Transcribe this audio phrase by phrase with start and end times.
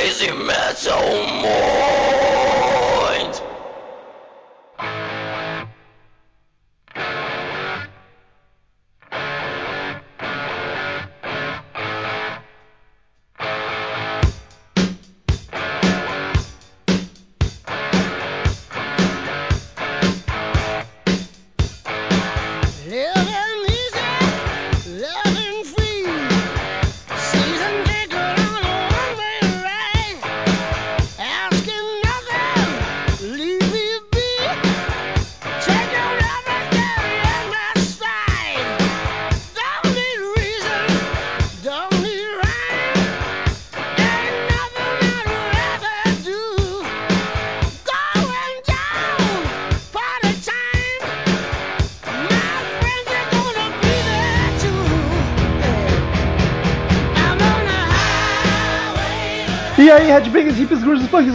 [0.00, 2.09] crazy metal mind.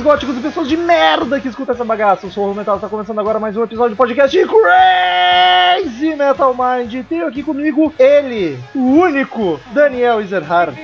[0.05, 2.27] Góticos e pessoas de merda que escutam essa bagaça.
[2.27, 6.53] Eu sou o Metal, está começando agora mais um episódio do podcast de Crazy Metal
[6.53, 7.03] Mind.
[7.09, 10.77] Tenho aqui comigo ele, o único, Daniel Ezerhard.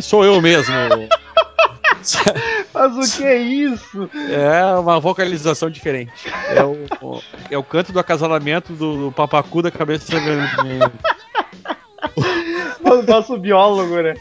[0.00, 0.72] Sou eu mesmo.
[2.72, 4.08] Mas o que é isso?
[4.30, 6.10] É uma vocalização diferente.
[6.56, 10.90] É o, é o canto do acasalamento do, do papacu da cabeça vermelha.
[13.06, 14.14] Nosso biólogo, né?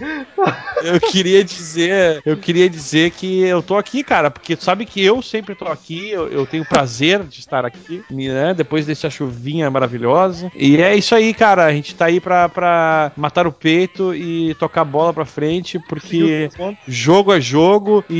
[0.83, 5.03] Eu queria dizer, eu queria dizer que eu tô aqui, cara, porque tu sabe que
[5.03, 8.53] eu sempre tô aqui, eu, eu tenho prazer de estar aqui, né?
[8.53, 10.51] Depois dessa chuvinha maravilhosa.
[10.55, 11.65] E é isso aí, cara.
[11.65, 15.77] A gente tá aí pra, pra matar o peito e tocar a bola pra frente,
[15.77, 16.49] porque
[16.87, 18.15] jogo é jogo e,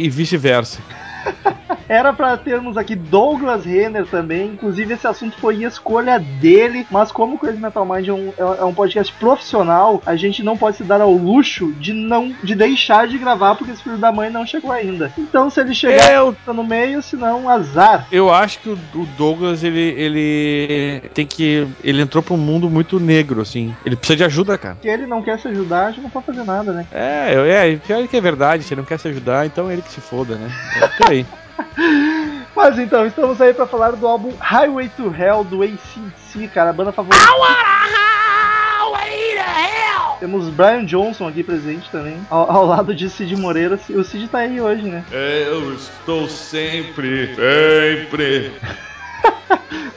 [0.00, 0.78] e- e vice-versa.
[1.88, 4.52] Era pra termos aqui Douglas Renner também.
[4.52, 6.86] Inclusive, esse assunto foi escolha dele.
[6.88, 10.56] Mas como o Crazy Metal Mind é um, é um podcast profissional, a gente não
[10.56, 14.12] pode se dar ao luxo de não de deixar de gravar porque esse filho da
[14.12, 15.12] mãe não chegou ainda.
[15.18, 18.06] Então, se ele chegar, É, eu tá no meio, senão azar.
[18.12, 21.66] Eu acho que o, o Douglas, ele, ele tem que.
[21.82, 23.74] Ele entrou pra um mundo muito negro, assim.
[23.84, 24.76] Ele precisa de ajuda, cara.
[24.80, 26.86] Se ele não quer se ajudar, a gente não pode fazer nada, né?
[26.92, 29.90] É, é, pior que é verdade, se ele não quer se ajudar, então ele que
[29.90, 30.48] se foda, né?
[30.80, 31.26] É aí.
[32.54, 36.72] Mas então, estamos aí pra falar do álbum Highway to Hell do ACDC, cara, a
[36.72, 37.24] banda favorita.
[40.18, 43.80] Temos Brian Johnson aqui presente também, ao, ao lado de Cid Moreira.
[43.88, 45.02] O Cid tá aí hoje, né?
[45.10, 48.52] Eu estou sempre, sempre,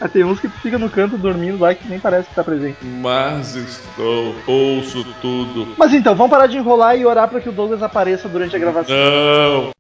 [0.14, 2.78] Tem uns que fica no canto dormindo lá que nem parece que tá presente.
[2.84, 5.74] mas estou, ouço tudo.
[5.78, 8.60] Mas então, vamos parar de enrolar e orar pra que o Douglas apareça durante a
[8.60, 8.96] gravação.
[8.96, 9.72] Não,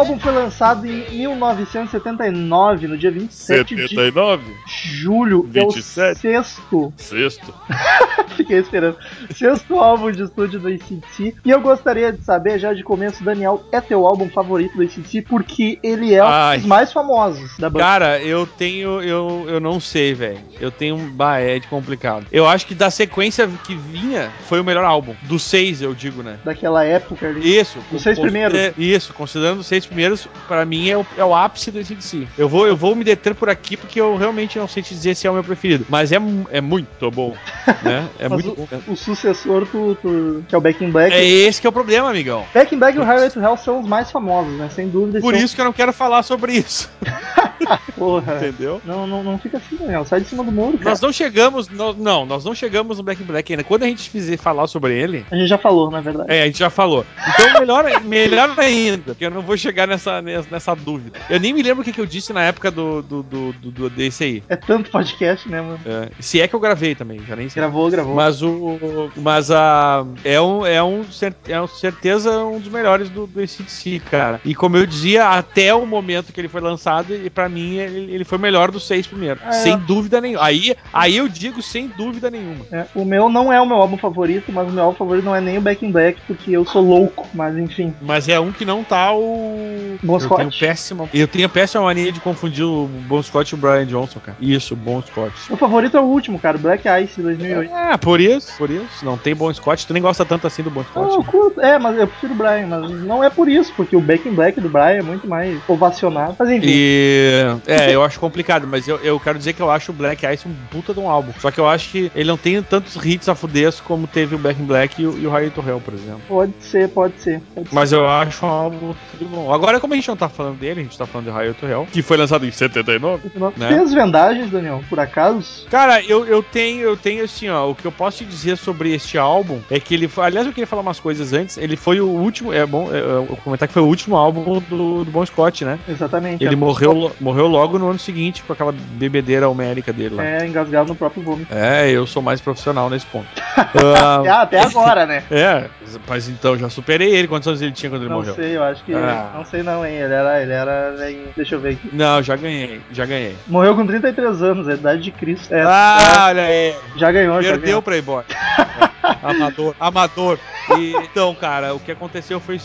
[0.00, 5.48] álbum foi lançado em 1979, no dia 27 de 79, julho.
[5.54, 6.18] É o 27.
[6.18, 7.54] sexto sexto.
[8.36, 8.96] Fiquei esperando.
[9.34, 11.34] Sexto álbum de estúdio do ACDC.
[11.44, 15.22] E eu gostaria de saber, já de começo, Daniel, é teu álbum favorito do ACDC?
[15.22, 17.84] Porque ele é um dos mais famosos da banda.
[17.84, 19.02] Cara, eu tenho.
[19.02, 20.40] Eu, eu não sei, velho.
[20.58, 21.10] Eu tenho um.
[21.10, 22.26] Bah, é de complicado.
[22.32, 25.14] Eu acho que da sequência que vinha, foi o melhor álbum.
[25.24, 26.38] Dos seis, eu digo, né?
[26.42, 27.58] Daquela época ali.
[27.58, 27.78] Isso.
[27.92, 28.58] Os seis primeiros.
[28.58, 32.26] É, Isso, considerando os seis primeiros, pra mim é o, é o ápice do ACDC.
[32.38, 35.14] Eu vou, eu vou me deter por aqui porque eu realmente não sei te dizer
[35.14, 35.84] se é o meu preferido.
[35.88, 36.16] Mas é,
[36.50, 37.34] é muito bom,
[37.82, 38.08] né?
[38.18, 38.80] É Mas muito o, bom.
[38.92, 41.14] o sucessor, tu, tu- que é o Back in Black.
[41.14, 42.44] É esse que é o problema, amigão.
[42.54, 44.68] Back in Black e o Highway to Hell são os mais famosos, né?
[44.74, 45.20] Sem dúvida.
[45.20, 46.90] Por são- isso que eu não quero falar sobre isso,
[47.96, 48.36] Porra.
[48.36, 48.80] entendeu?
[48.84, 50.04] Não, não, não fica assim, Daniel.
[50.04, 50.90] Sai de cima do muro, cara.
[50.90, 53.64] Nós não chegamos, nós- não, nós não chegamos no Black in Black ainda.
[53.64, 56.30] Quando a gente fizer falar sobre ele, A gente já falou, na verdade.
[56.32, 57.04] É, a gente já falou.
[57.34, 61.18] Então, melhor, melhor ainda, porque eu não vou chegar nessa, nessa, nessa dúvida.
[61.28, 63.90] Eu nem me lembro o que, que eu disse na época do, do, do, do-
[63.90, 64.42] desse aí.
[64.48, 65.80] É tanto podcast, né, mano?
[65.86, 67.60] É, se é que eu gravei também, já nem sei.
[67.60, 68.14] Gravou, gravou.
[68.14, 69.10] Mas o.
[69.16, 70.04] Mas a.
[70.24, 71.02] É um, é um.
[71.48, 74.40] É um certeza um dos melhores do, do ACDC, cara.
[74.44, 78.14] E como eu dizia, até o momento que ele foi lançado, e pra mim, ele,
[78.14, 79.42] ele foi o melhor dos seis primeiros.
[79.44, 79.52] É.
[79.52, 80.44] Sem dúvida nenhuma.
[80.44, 82.64] Aí, aí eu digo sem dúvida nenhuma.
[82.72, 85.34] É, o meu não é o meu álbum favorito, mas o meu álbum favorito não
[85.34, 87.94] é nem o Back in Black, porque eu sou louco, mas enfim.
[88.00, 89.69] Mas é um que não tá o.
[90.02, 90.36] Bon eu Scott.
[90.36, 91.08] tenho péssima.
[91.12, 94.36] Eu tenho a péssima mania de confundir o Bon Scott e o Brian Johnson, cara.
[94.40, 95.32] Isso, Bon Scott.
[95.48, 97.72] Meu favorito é o último, cara, Black Ice 2008.
[97.72, 99.04] É, por isso, por isso.
[99.04, 99.86] Não tem Bon Scott.
[99.86, 101.16] Tu nem gosta tanto assim do Bon Scott.
[101.16, 101.24] Né?
[101.30, 104.28] curto, é, mas eu prefiro o Brian, mas não é por isso, porque o Back
[104.28, 106.36] in Black do Brian é muito mais ovacionado.
[106.38, 107.46] Mas enfim, E.
[107.66, 110.48] É, eu acho complicado, mas eu, eu quero dizer que eu acho o Black Ice
[110.48, 111.32] um puta de um álbum.
[111.38, 114.38] Só que eu acho que ele não tem tantos hits a fuder como teve o
[114.38, 116.20] Back in Black e o, e o High to Hell, por exemplo.
[116.26, 117.40] pode ser, pode ser.
[117.54, 117.74] Pode ser.
[117.74, 119.49] Mas eu acho um álbum tudo bom.
[119.52, 121.66] Agora, como a gente não tá falando dele, a gente tá falando de High to
[121.66, 123.30] Hell, que foi lançado em 79.
[123.56, 123.68] né?
[123.68, 125.66] Tem as vendagens, Daniel, por acaso?
[125.70, 128.92] Cara, eu, eu tenho, eu tenho assim, ó, o que eu posso te dizer sobre
[128.94, 132.00] este álbum é que ele foi, aliás, eu queria falar umas coisas antes, ele foi
[132.00, 135.10] o último, é bom, é, eu vou comentar que foi o último álbum do, do
[135.10, 135.78] Bon Scott, né?
[135.88, 136.42] Exatamente.
[136.44, 140.24] Ele é, morreu, lo- morreu logo no ano seguinte com aquela bebedeira homérica dele lá.
[140.24, 141.52] É, engasgado no próprio vômito.
[141.52, 143.28] É, eu sou mais profissional nesse ponto.
[143.74, 145.22] Ah, até agora, né?
[145.30, 145.66] é,
[146.08, 147.28] mas então, já superei ele.
[147.28, 148.34] Quantos anos ele tinha quando ele Não morreu?
[148.34, 148.94] sei, eu acho que.
[148.94, 149.30] Ah.
[149.34, 149.94] Não sei não, hein?
[149.94, 150.42] Ele era.
[150.42, 150.94] Ele era.
[151.36, 151.88] Deixa eu ver aqui.
[151.92, 153.36] Não, já ganhei, já ganhei.
[153.46, 155.54] Morreu com 33 anos, a idade de Cristo.
[155.54, 156.52] É, Ah, olha aí.
[156.52, 157.78] é, já ganhou, já Perdeu ganhou.
[157.80, 158.24] o Playboy.
[159.22, 160.38] amador, amador.
[160.78, 162.60] E, então, cara, o que aconteceu foi.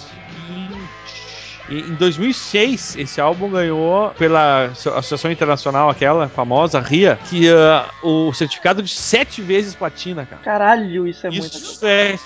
[1.69, 8.31] E Em 2006, esse álbum ganhou pela Associação Internacional, aquela famosa, RIA, que ah, o
[8.33, 10.41] certificado de sete vezes platina, cara.
[10.41, 11.57] Caralho, isso é muito.
[11.57, 12.17] Isso é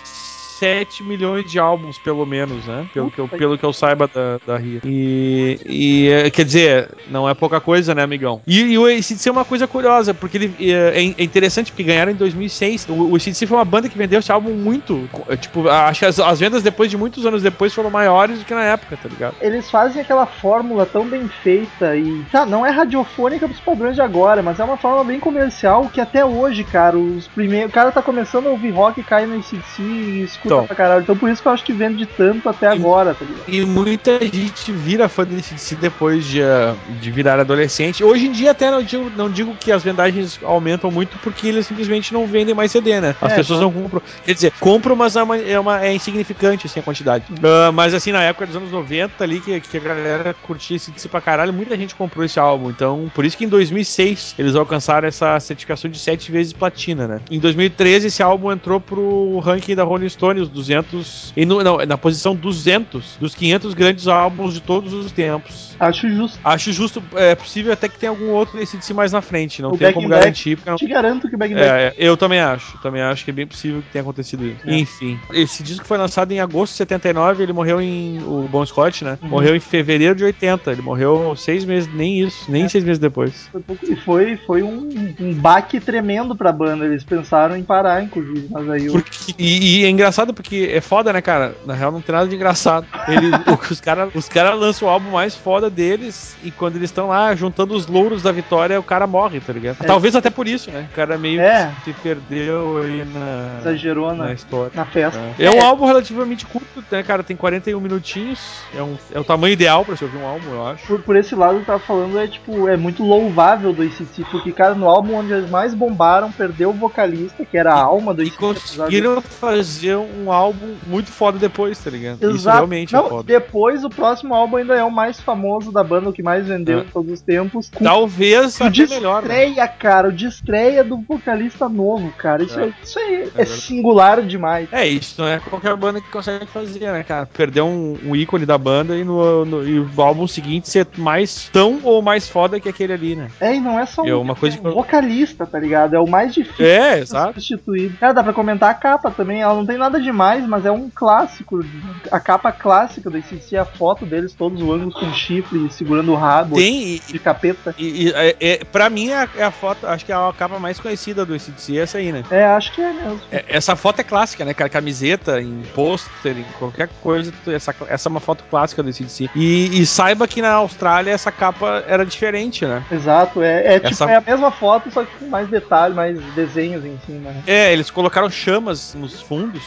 [0.59, 2.87] 7 milhões de álbuns, pelo menos, né?
[2.93, 4.81] Pelo, que eu, pelo que eu saiba da, da RIA.
[4.83, 8.41] E, e, é, quer dizer, não é pouca coisa, né, amigão?
[8.45, 12.11] E, e o ACDC é uma coisa curiosa, porque ele é, é interessante, porque ganharam
[12.11, 12.87] em 2006.
[12.89, 15.09] O, o ACDC foi uma banda que vendeu esse álbum muito.
[15.27, 18.45] é, Tipo, acho que as, as vendas depois de muitos anos depois foram maiores do
[18.45, 19.35] que na época, tá ligado?
[19.41, 22.23] Eles fazem aquela fórmula tão bem feita e.
[22.31, 26.01] Tá, não é radiofônica pros padrões de agora, mas é uma fórmula bem comercial que
[26.01, 27.69] até hoje, cara, os primeiros.
[27.69, 30.67] O cara tá começando a ouvir rock, cai no ACDC e escuta Então.
[30.67, 31.01] pra caralho.
[31.03, 33.43] Então por isso que eu acho que vende tanto até agora, tá ligado?
[33.47, 38.03] E muita gente vira fã do ACDC depois de, ah, de virar adolescente.
[38.03, 41.65] Hoje em dia até não digo, não digo que as vendagens aumentam muito porque eles
[41.67, 43.15] simplesmente não vendem mais CD, né?
[43.21, 44.01] As É, pessoas não compram.
[44.23, 47.25] Quer dizer, compram, mas é, uma, é, uma- é insignificante assim a quantidade.
[47.43, 51.07] Ah, mas assim, na época dos anos 90 ali, que, que a galera curtia ACDC
[51.09, 52.69] pra caralho, muita gente comprou esse álbum.
[52.69, 57.19] Então, por isso que em 2006 eles alcançaram essa certificação de sete vezes platina, né?
[57.31, 61.33] Em 2013 esse álbum entrou pro ranking da Rolling Stone, os 200...
[61.35, 65.75] E no, não, na posição 200 dos 500 grandes álbuns de todos os tempos.
[65.79, 66.39] Acho justo.
[66.43, 69.61] Acho justo, é possível até que tenha algum outro desse de si mais na frente,
[69.61, 71.69] não O tenho Back como garantir, porque não Te garanto que o Back in Black
[71.69, 72.77] é, eu também acho.
[72.81, 74.57] Também acho que é bem possível que tenha acontecido isso.
[74.65, 74.77] É.
[74.77, 75.17] Enfim.
[75.31, 78.19] Esse disco foi lançado em agosto de 79, ele morreu em.
[78.19, 79.17] O Bon Scott, né?
[79.21, 79.29] Uhum.
[79.29, 80.71] Morreu em fevereiro de 80.
[80.71, 82.69] Ele morreu seis meses, nem isso, nem É.
[82.69, 83.49] seis meses depois.
[83.83, 84.89] E foi, foi um,
[85.19, 86.85] um baque tremendo pra banda.
[86.85, 88.47] Eles pensaram em parar, inclusive.
[88.49, 88.91] Mas aí.
[88.91, 91.55] Porque- e, e é engraçado porque é foda, né, cara?
[91.65, 92.85] Na real não tem nada de engraçado.
[93.07, 93.29] Ele,
[93.69, 97.33] os caras os cara lançam o álbum mais foda deles e quando eles estão lá
[97.35, 99.77] juntando os louros da vitória, o cara morre, tá ligado?
[99.83, 99.87] É.
[99.87, 100.87] Talvez até por isso, né?
[100.91, 101.71] O cara meio É.
[101.83, 104.71] que se perdeu aí na, Exagerou na, na história.
[104.75, 105.19] na festa.
[105.37, 105.45] É.
[105.45, 107.23] É um álbum relativamente curto, né, cara?
[107.23, 108.39] Tem 41 minutinhos.
[108.75, 110.85] É, um, é o tamanho ideal pra se ouvir um álbum, eu acho.
[110.87, 114.51] Por, por esse lado, eu tava falando, é tipo, é muito louvável do ACC, porque,
[114.51, 118.23] cara, no álbum onde eles mais bombaram, perdeu o vocalista, que era a alma do
[118.23, 122.17] E apesar de- conseguiram fazer um álbum muito foda depois, tá ligado?
[122.17, 122.57] Isso Exato.
[122.57, 123.23] realmente Não, é foda.
[123.23, 126.79] Depois, o próximo álbum ainda é o mais famoso da banda, o que mais vendeu
[126.79, 126.81] É.
[126.81, 127.69] em todos os tempos.
[127.73, 129.23] Com Talvez o de melhor.
[129.23, 129.45] né?
[129.45, 132.43] estreia, cara, o de estreia do vocalista novo, cara.
[132.43, 132.65] Isso, É.
[132.65, 132.73] é.
[132.83, 133.49] isso aí é, verdade.
[133.49, 134.67] singular demais.
[134.71, 137.25] É, isso não é qualquer banda que consegue fazer, né, cara?
[137.25, 141.49] Perder um, um ícone da banda e no, no- e o álbum seguinte ser mais
[141.53, 143.27] tão ou mais foda que aquele ali, né?
[143.39, 145.95] É, e não é só É um, uma coisa um que eu- vocalista, tá ligado?
[145.95, 146.65] É o mais difícil.
[146.65, 147.27] É, de exato.
[147.33, 147.97] substituído.
[147.99, 149.41] Cara, dá pra comentar a capa também.
[149.41, 151.63] Ela não tem nada demais, mas é um clássico.
[152.11, 156.15] A capa clássica do ACC, a foto deles todos voando com chifre e segurando o
[156.15, 157.73] rabo Tem, e, de capeta.
[157.77, 160.33] e, e é, é, pra mim é a, é a foto, acho que é a
[160.37, 162.23] capa mais conhecida do ACDC, essa aí, né?
[162.31, 163.21] É, acho que é mesmo.
[163.31, 164.69] É, essa foto é clássica, né, cara?
[164.69, 167.31] Camiseta, em pôster, em qualquer coisa.
[167.47, 169.29] Essa, essa é uma foto clássica do ACDC.
[169.35, 172.83] E, e saiba que na Austrália essa capa era diferente, né?
[172.91, 176.19] Exato, é, é tipo Essa- é a mesma foto, só que com mais detalhes, mais
[176.33, 177.31] desenhos em cima.
[177.31, 177.43] Né?
[177.45, 179.63] É, eles colocaram chamas nos fundos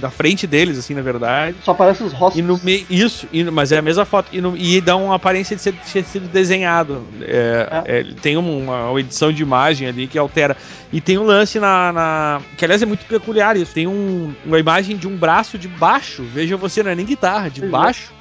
[0.00, 1.56] na frente deles, assim, na verdade.
[1.62, 2.38] Só aparece os rostos.
[2.38, 2.84] E no meio.
[2.90, 4.28] Isso, e mas é a mesma foto.
[4.32, 7.02] E, no- e dá uma aparência de ser, de ter sido desenhado.
[7.22, 10.56] É, é, tem uma, uma edição de imagem ali que altera.
[10.92, 11.92] E tem um lance na.
[11.92, 13.72] na- que aliás é muito peculiar isso.
[13.74, 16.22] Tem um- uma imagem de um braço de baixo.
[16.24, 18.12] Veja você, não é nem guitarra, de Pois é, baixo.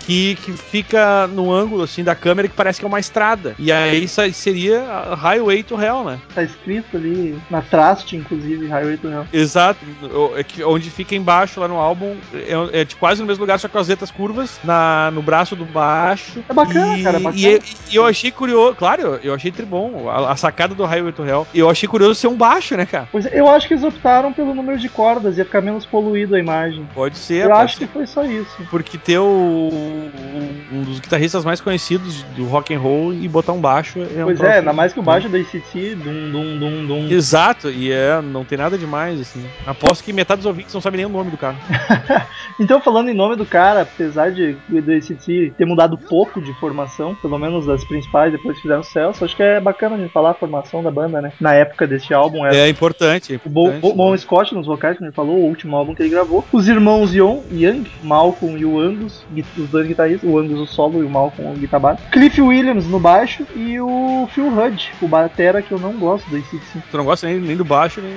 [0.00, 3.54] Que, que fica no ângulo assim da câmera que parece que é uma estrada.
[3.58, 6.20] E aí seria Highway to Hell, né?
[6.34, 9.26] Tá escrito ali na traste, inclusive, Highway to Hell.
[9.32, 13.26] Exato, o- é que- onde fica embaixo lá no álbum, é, é de quase no
[13.26, 16.42] mesmo lugar, só com as letras curvas, na, no braço do baixo.
[16.48, 17.40] É bacana, e, cara, é bacana.
[17.40, 21.24] E, e eu achei curioso, claro, eu, achei tribom, a, a sacada do Highway to
[21.24, 21.46] Hell.
[21.52, 23.08] E eu achei curioso ser um baixo, né, cara?
[23.10, 26.34] Pois é, eu acho que eles optaram pelo número de cordas, ia ficar menos poluído
[26.34, 26.88] a imagem.
[26.94, 27.86] Pode ser, eu pode acho ser.
[27.86, 28.66] que foi só isso.
[28.70, 29.70] Porque ter o,
[30.72, 34.26] um dos guitarristas mais conhecidos do rock and roll e botar um baixo é um
[34.26, 37.08] Pois é, ainda mais que o baixo da ACT, dum, dum, dum, dum.
[37.08, 39.44] Exato, e é, não tem nada demais, assim.
[39.66, 41.56] Aposto que metade dos ouvintes não sabe nem o nome do cara.
[42.60, 46.52] Então, falando em nome do cara, apesar de o do ACT ter mudado pouco de
[46.54, 50.12] formação, pelo menos das principais, depois que fizeram sucesso, acho que é bacana a gente
[50.12, 51.32] falar a formação da banda, né?
[51.40, 53.34] Na época desse álbum era É importante.
[53.34, 53.80] é o Bo, importante.
[53.82, 56.44] Bo, Bon Scott nos vocais, como ele falou, o último álbum que ele gravou.
[56.52, 59.24] Os irmãos Young, Young Malcolm e o Angus,
[59.56, 61.96] os dois guitarristas, o Angus o solo e o Malcolm o guitarra.
[62.10, 66.36] Cliff Williams no baixo e o Phil Rudd, o batera que eu não gosto do
[66.36, 66.82] ACDC.
[66.90, 68.12] Tu não gosta nem, nem do baixo, nem.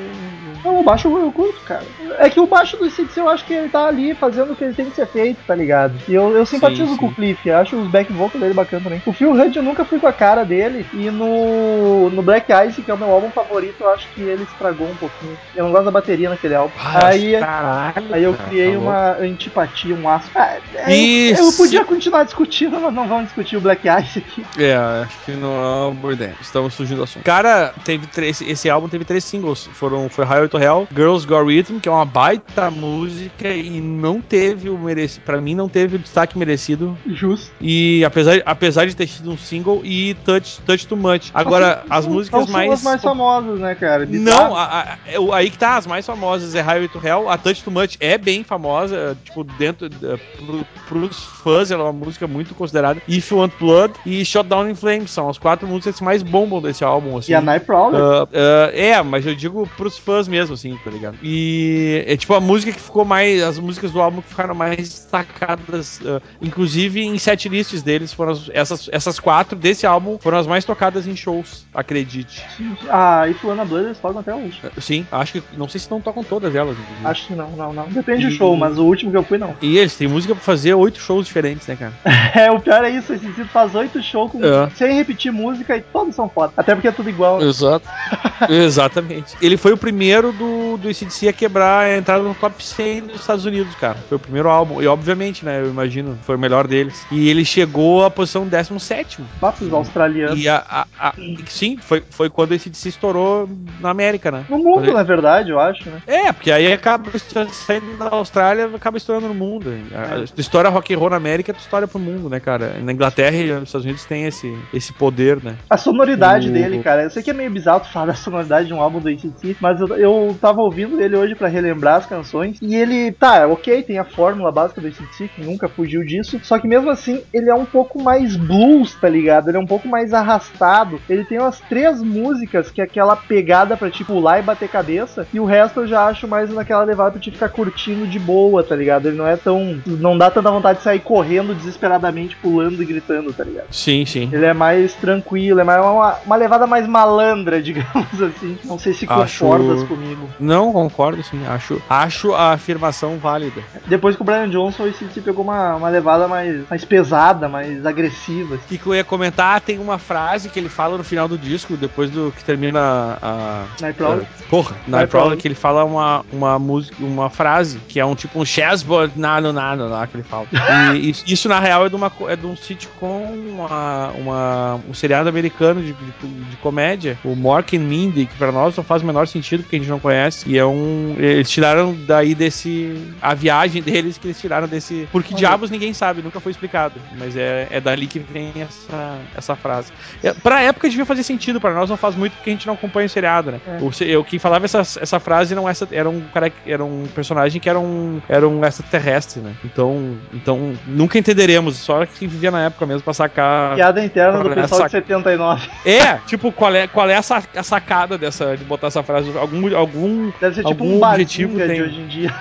[0.63, 1.83] Não, o baixo eu, eu curto, cara.
[2.17, 4.63] É que o baixo do ACDC eu acho que ele tá ali fazendo o que
[4.63, 5.93] ele tem que ser feito, tá ligado?
[6.07, 7.11] E eu, eu simpatizo Sim, com sim.
[7.11, 9.01] o Cliff, acho os back vocals dele bacana também.
[9.05, 12.81] O Phil Rudd eu nunca fui com a cara dele e no, no Black Ice,
[12.81, 15.37] que é o meu álbum favorito, eu acho que ele estragou um pouquinho.
[15.55, 16.73] Eu não gosto da bateria naquele álbum.
[16.77, 20.29] aí, caralho, aí eu criei tá uma antipatia, um aço.
[20.35, 24.45] Ah, é, eu, eu podia continuar discutindo, mas não vamos discutir o Black Ice aqui.
[24.57, 26.35] É, acho que não é uma boa ideia.
[26.41, 27.23] Estamos surgindo do assunto.
[27.23, 29.69] Cara, teve três, esse álbum teve três singles.
[29.73, 34.21] Foram, foi Highway to Hell, Girls Go Rhythm, que é uma baita música e não
[34.21, 35.23] teve o merecido.
[35.25, 36.97] Pra mim, não teve o destaque merecido.
[37.05, 37.51] Justo.
[37.59, 41.29] E apesar, apesar de ter sido um single, e Touch, Touch Too Much.
[41.33, 42.71] Agora, as Não músicas são mais.
[42.71, 44.05] as mais famosas, né, cara?
[44.09, 47.37] Não, a- a- é aí que tá, as mais famosas é Highway to Hell, a
[47.37, 51.93] Touch Too Much é bem famosa, tipo, dentro, da- pro, pros fãs, ela é uma
[52.05, 53.01] música muito considerada.
[53.07, 56.23] If You Want Blood e Shot Down in Flames, são as quatro músicas que mais
[56.23, 57.31] bombam desse álbum, assim.
[57.31, 57.99] E a Night Prowler.
[58.01, 61.17] Ah, ah, é, mas eu digo pros fãs mesmo, assim, tá ligado?
[61.23, 63.41] E é tipo a música que ficou mais.
[63.43, 68.31] As músicas do álbum que ficaram mais destacadas, ah, inclusive em set lists deles, foram
[68.33, 72.43] as- essas, essas quatro desse álbum foram as mais tocadas em shows, acredite.
[72.89, 74.59] Ah, e Fulana Blood eles tocam até hoje.
[74.63, 75.43] Ah, Sim, acho que.
[75.57, 77.05] Não sei se não tocam todas elas, inclusive.
[77.07, 77.87] Acho que não, não, não.
[77.89, 79.55] Depende do E- show, mas o último que eu fui, não.
[79.61, 81.93] E eles têm música pra fazer oito shows diferentes, né, cara?
[82.33, 84.69] É, o pior é isso, esse Cito faz oito shows com- É.
[84.75, 86.53] sem repetir música e todos são foda.
[86.55, 87.39] Até porque é tudo igual.
[87.39, 87.45] né?
[87.47, 87.85] Exato.
[88.49, 89.35] Exatamente.
[89.41, 93.21] Ele foi o primeiro do, do ACDC a quebrar, a entrar no top 100 dos
[93.21, 93.95] Estados Unidos, cara.
[94.09, 94.81] Foi o primeiro álbum.
[94.81, 97.05] E obviamente, né, eu imagino, foi o melhor deles.
[97.11, 99.19] E ele chegou à posição 17.
[99.39, 100.39] Papos australianos.
[100.39, 101.13] E a, a- a-
[101.47, 103.49] sim, foi, foi quando esse se estourou
[103.79, 104.45] na América, né?
[104.49, 106.01] No mundo, Quando- na verdade, eu acho, né?
[106.07, 107.09] É, porque aí acaba
[107.51, 109.71] saindo da Austrália acaba estourando no mundo.
[109.93, 112.75] A, a história rock and roll na América é história pro mundo, né, cara?
[112.81, 115.55] Na Inglaterra e nos Estados Unidos tem esse, esse poder, né?
[115.69, 117.03] A sonoridade O- dele, cara.
[117.03, 119.55] Eu sei que é meio bizarro tu falar da sonoridade de um álbum do ACDC,
[119.59, 122.57] mas eu, eu tava ouvindo ele hoje pra relembrar as canções.
[122.61, 126.39] E ele, tá, ok, tem a fórmula básica do ACDC, que nunca fugiu disso.
[126.43, 129.47] Só que mesmo assim, ele é um pouco mais blues, tá ligado?
[129.49, 130.99] Ele é um pouco mais arrastado.
[131.09, 135.27] Ele tem umas três músicas que é aquela pegada pra te pular e bater cabeça.
[135.33, 138.63] E o resto eu já acho mais naquela levada pra te ficar curtindo de boa,
[138.63, 139.07] tá ligado?
[139.07, 139.79] Ele não é tão.
[139.85, 143.67] Não dá tanta vontade de sair correndo desesperadamente, pulando e gritando, tá ligado?
[143.71, 144.29] Sim, sim.
[144.31, 148.57] Ele é mais tranquilo, é mais uma, uma levada mais malandra, digamos assim.
[148.65, 150.29] Não sei se Acho- concordas comigo.
[150.39, 151.41] Não, concordo, sim.
[151.47, 153.61] Acho, acho a afirmação válida.
[153.87, 157.85] Depois que o Brian Johnson, esse se pegou uma, uma levada mais, mais pesada, mais
[157.85, 158.55] agressiva.
[158.55, 158.75] assim.
[158.75, 161.75] E que eu ia comentar, tem uma frase que ele fala no final do disco,
[161.77, 163.65] depois do que termina a.
[163.79, 164.25] Nightcrawler.
[164.49, 165.37] porra, Nightcrawler.
[165.37, 169.53] Que ele fala uma, uma música, uma frase, que é um tipo um chessboard, nada,
[169.53, 170.47] nada, lá que ele fala.
[170.95, 175.29] E isso, na real é de, uma, é de um sitcom, uma, uma, um seriado
[175.29, 179.05] americano de, de, de comédia, o Mork and Mindy, que pra nós não faz o
[179.05, 180.49] menor sentido porque a gente não conhece.
[180.49, 181.15] E é um.
[181.17, 181.70] Eles tiraram
[182.07, 183.13] daí desse.
[183.21, 185.07] A viagem deles que eles tiraram desse.
[185.11, 185.39] Porque Olha.
[185.39, 186.95] diabos ninguém sabe, nunca foi explicado.
[187.17, 189.91] Mas é, é dali que vem essa, essa frase.
[190.23, 192.73] É, pra época devia fazer sentido, pra nós não faz muito porque a gente não
[192.73, 193.59] acompanha o seriado, né?
[193.67, 193.77] É.
[193.81, 197.59] O, eu, quem falava essa, essa frase não essa, era um cara era um personagem
[197.61, 199.53] que era um, era um extraterrestre, né?
[199.63, 203.75] Então, então nunca entenderemos, só quem vivia na época mesmo pra sacar.
[203.75, 205.69] Piada interna do Olha, pessoal essa- de 79.
[205.85, 209.31] É, tipo, qual é, qual é a, sa- a sacada dessa, de botar essa frase?
[209.37, 211.75] Algum, algum Deve ser tipo Algum um barzinho objetivo tem.
[211.77, 212.35] de hoje em dia.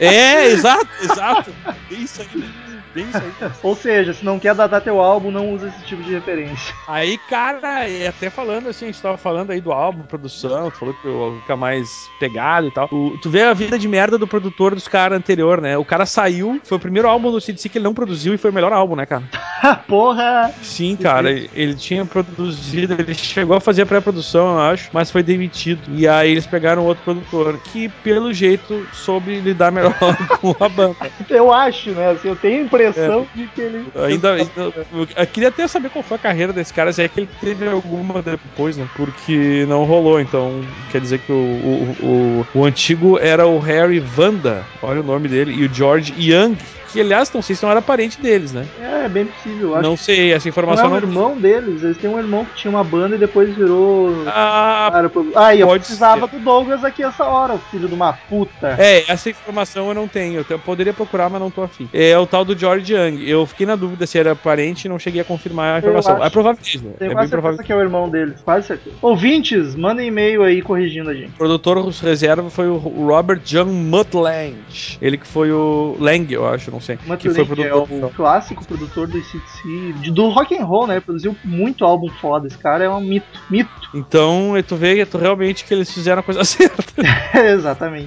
[0.00, 1.54] É, exato, exato.
[1.90, 2.71] Isso aí.
[2.94, 3.32] Bem isso aí.
[3.62, 6.74] Ou seja, se não quer datar teu álbum, não usa esse tipo de referência.
[6.86, 10.78] Aí, cara, e até falando assim, a gente tava falando aí do álbum, produção, tu
[10.78, 12.88] falou que o álbum fica mais pegado e tal.
[12.90, 15.76] O- tu vê a vida de merda do produtor dos caras anterior, né?
[15.78, 18.50] O cara saiu, foi o primeiro álbum do CDC que ele não produziu e foi
[18.50, 19.24] o melhor álbum, né, cara?
[19.88, 20.52] Porra!
[20.62, 25.10] Sim, cara, ele, ele tinha produzido, ele chegou a fazer a pré-produção, eu acho, mas
[25.10, 25.82] foi demitido.
[25.94, 29.94] E aí eles pegaram outro produtor que, pelo jeito, soube lidar melhor
[30.40, 30.96] com a banda.
[31.28, 32.10] Eu acho, né?
[32.10, 33.84] Assim, eu tenho a impressão de que ele.
[34.06, 37.28] Ainda, eu, queria até saber qual foi a carreira desse cara, se é que ele
[37.40, 38.86] teve alguma depois, né?
[38.96, 40.60] Porque não rolou, então
[40.90, 41.96] quer dizer que o, o,
[42.54, 46.56] o, o antigo era o Harry Vanda, olha o nome dele, e o George Young,
[46.92, 48.66] que aliás, não sei se não era parente deles, né?
[48.78, 49.74] É, bem possível.
[49.74, 50.98] Acho Não sei, essa que não informação é um não.
[50.98, 51.82] irmão deles.
[51.82, 54.14] Eles têm um irmão que tinha uma banda e depois virou.
[54.26, 58.12] Ah, Cara, pro- Ah, e eu precisava do Douglas aqui essa hora, filho de uma
[58.12, 58.76] puta.
[58.78, 60.44] É, essa informação eu não tenho.
[60.46, 61.88] Eu poderia procurar, mas não tô afim.
[61.94, 63.28] É o tal do George Young.
[63.28, 66.16] Eu fiquei na dúvida se era parente e não cheguei a confirmar a informação.
[66.16, 66.24] acho.
[66.24, 66.92] É provável mesmo.
[66.98, 67.56] Tenho É quase bem provável.
[67.58, 68.96] certeza que é o irmão deles, quase certeza.
[69.02, 71.30] Ouvintes, mandem e-mail aí corrigindo a gente.
[71.30, 74.98] O produtor reserva foi o Robert John Mutland.
[75.00, 76.98] Ele que foi o Lang, eu acho, não sei.
[77.06, 77.88] Matt que foi é produtor.
[78.04, 81.00] o clássico produtor do ICDC, de- do rock and roll, né?
[81.00, 82.46] Produziu muito álbum foda.
[82.46, 83.26] Esse cara é um mito.
[83.50, 83.70] Mito.
[83.94, 86.82] Então, tu vê tu realmente que eles fizeram a coisa certa.
[87.52, 88.06] Exatamente.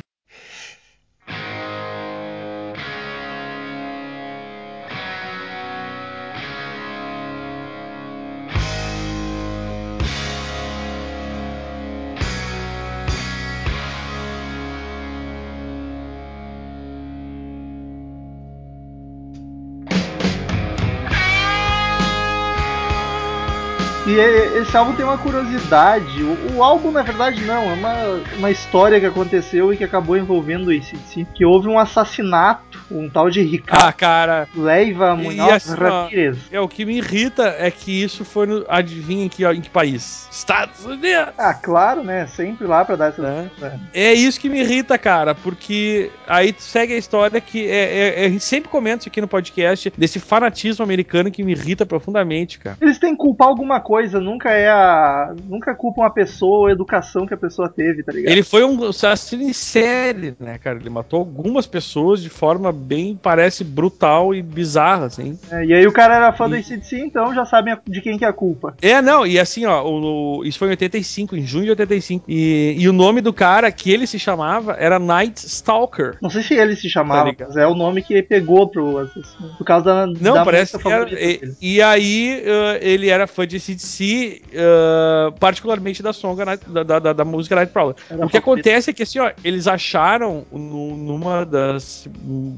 [24.20, 26.24] É- esse álbum tem uma curiosidade.
[26.24, 27.64] O, o álbum, na verdade, não.
[27.70, 27.94] É uma,
[28.38, 31.28] uma história que aconteceu e que acabou envolvendo o ACDC.
[31.34, 32.80] Que houve um assassinato.
[32.92, 34.48] Um tal de ah, Ricardo cara.
[34.56, 36.38] Leiva Munhoz assim, ó, Ramirez.
[36.52, 38.66] É, o que me irrita é que isso foi no.
[38.68, 40.28] Adivinha em que, em que país?
[40.32, 41.34] Estados Unidos!
[41.38, 42.28] Ah, claro, né?
[42.28, 43.24] Sempre lá pra dar essas.
[43.24, 43.50] Né?
[43.60, 43.80] né?
[43.94, 48.26] É isso que me irrita, cara, porque aí tu segue a história que é, é-
[48.26, 52.60] a gente sempre comenta isso aqui no podcast desse fanatismo americano que me irrita profundamente,
[52.60, 52.78] cara.
[52.82, 55.34] Eles têm que culpar alguma coisa, nunca é a.
[55.46, 58.32] Nunca culpam a pessoa ou a educação que a pessoa teve, tá ligado?
[58.32, 60.78] Ele foi um assassino em série, né, cara?
[60.78, 65.38] Ele matou algumas pessoas de forma bem, parece, brutal e bizarra, assim.
[65.52, 68.26] É, e aí o cara era fã E- ACDC, então já sabem de quem que
[68.26, 68.76] é a culpa.
[68.82, 72.26] É, não, e assim, ó, o, o- isso foi em 85, em junho de 85.
[72.28, 76.18] E, e o nome do cara que ele se chamava era Night Stalker.
[76.22, 78.98] Não sei se ele se chamava, Tá mas é o nome que ele pegou pro
[79.00, 79.56] assassino.
[79.58, 80.08] Por causa da.
[80.08, 81.08] Não, da parece que era.
[81.12, 86.84] E, e aí, uh, ele era fã de CDC, uh, particularmente da, songa, Night- da,
[86.84, 87.96] da, da- da música Night Prowler.
[88.10, 92.08] Era O que acontece é que, assim, ó, eles acharam numa das,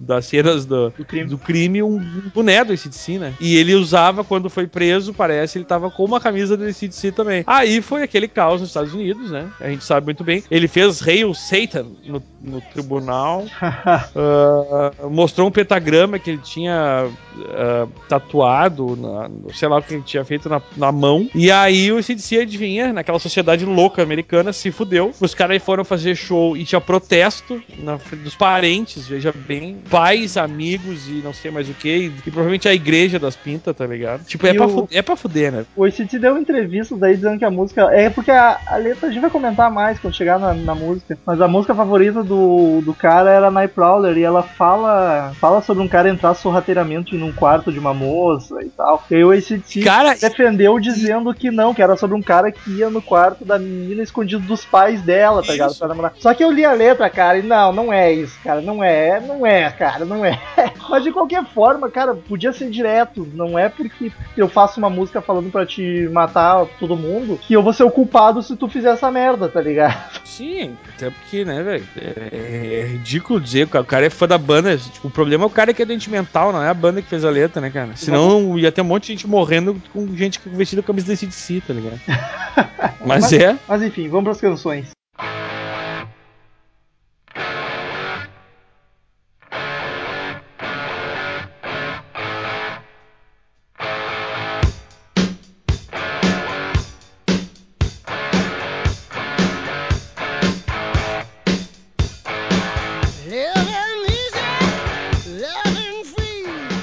[0.07, 1.29] das cenas do, Do crime.
[1.29, 1.99] do crime um
[2.33, 3.33] boné do ACDC, né?
[3.39, 7.43] E ele usava, quando foi preso, parece, ele tava com uma camisa do ACDC também.
[7.45, 9.49] Aí foi aquele caos nos Estados Unidos, né?
[9.59, 10.43] A gente sabe muito bem.
[10.49, 13.45] Ele fez Hail Satan no, no tribunal.
[14.19, 17.07] Ah, mostrou um pentagrama que ele tinha
[17.55, 21.29] ah, tatuado, na- sei lá o que ele tinha feito na, na mão.
[21.35, 25.11] E aí o CDC adivinha, naquela sociedade louca americana, se fudeu.
[25.19, 30.37] Os caras foram fazer show e tinha protesto na frente dos parentes, veja bem, pais,
[30.37, 32.11] amigos e não sei mais o que.
[32.25, 34.23] E, provavelmente a igreja das pintas, tá ligado?
[34.25, 35.65] Tipo, é, pra, o- fu- é pra fuder, né?
[35.75, 37.83] O ACDC deu entrevistas daí dizendo que a música.
[37.91, 41.17] É porque a, a letra a gente vai comentar mais quando chegar na, na música.
[41.25, 45.87] Mas a música favorita do, do cara era Nightcrawler e ela fala fala sobre um
[45.87, 49.03] cara entrar sorrateiramente num quarto de uma moça e tal.
[49.09, 52.71] E aí o ACDC Cara, defendeu dizendo que não, que era sobre um cara que
[52.71, 55.73] ia no quarto da menina escondido dos pais dela, tá ligado?
[56.19, 59.19] Só que eu li a letra, cara, e não, não é isso, cara, não é,
[59.19, 60.39] não é, cara, não é.
[60.89, 65.21] Mas de qualquer forma, cara, podia ser direto, não é porque eu faço uma música
[65.21, 68.93] falando pra te matar todo mundo que eu vou ser o culpado se tu fizer
[68.93, 70.21] essa merda, tá ligado?
[70.23, 71.87] Sim, até porque, né, velho?
[71.97, 74.77] É, é ridículo dizer, cara, o cara é fã da banda.
[74.77, 77.09] Tipo, o problema é o cara que é doente mental, não é a banda que
[77.09, 77.95] fez a letra, né, cara?
[77.95, 81.25] Senão ia ter um monte de gente morrendo com gente vestida com a camisa desse
[81.25, 81.99] de si, tá ligado?
[83.05, 83.57] Mas é.
[83.67, 84.96] Mas enfim, vamos pras canções.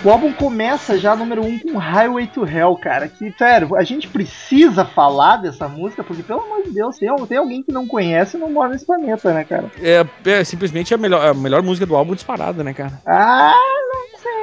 [0.05, 3.09] O álbum começa já número 1 um, com Highway to Hell, cara.
[3.09, 7.39] Que, sério, a gente precisa falar dessa música, porque, pelo amor de Deus, tem, tem
[7.39, 9.73] alguém que não conhece e não mora nesse planeta, né, cara?
[9.81, 13.01] É, é simplesmente a melhor, a melhor música do álbum disparada, né, cara?
[13.07, 13.55] Ah,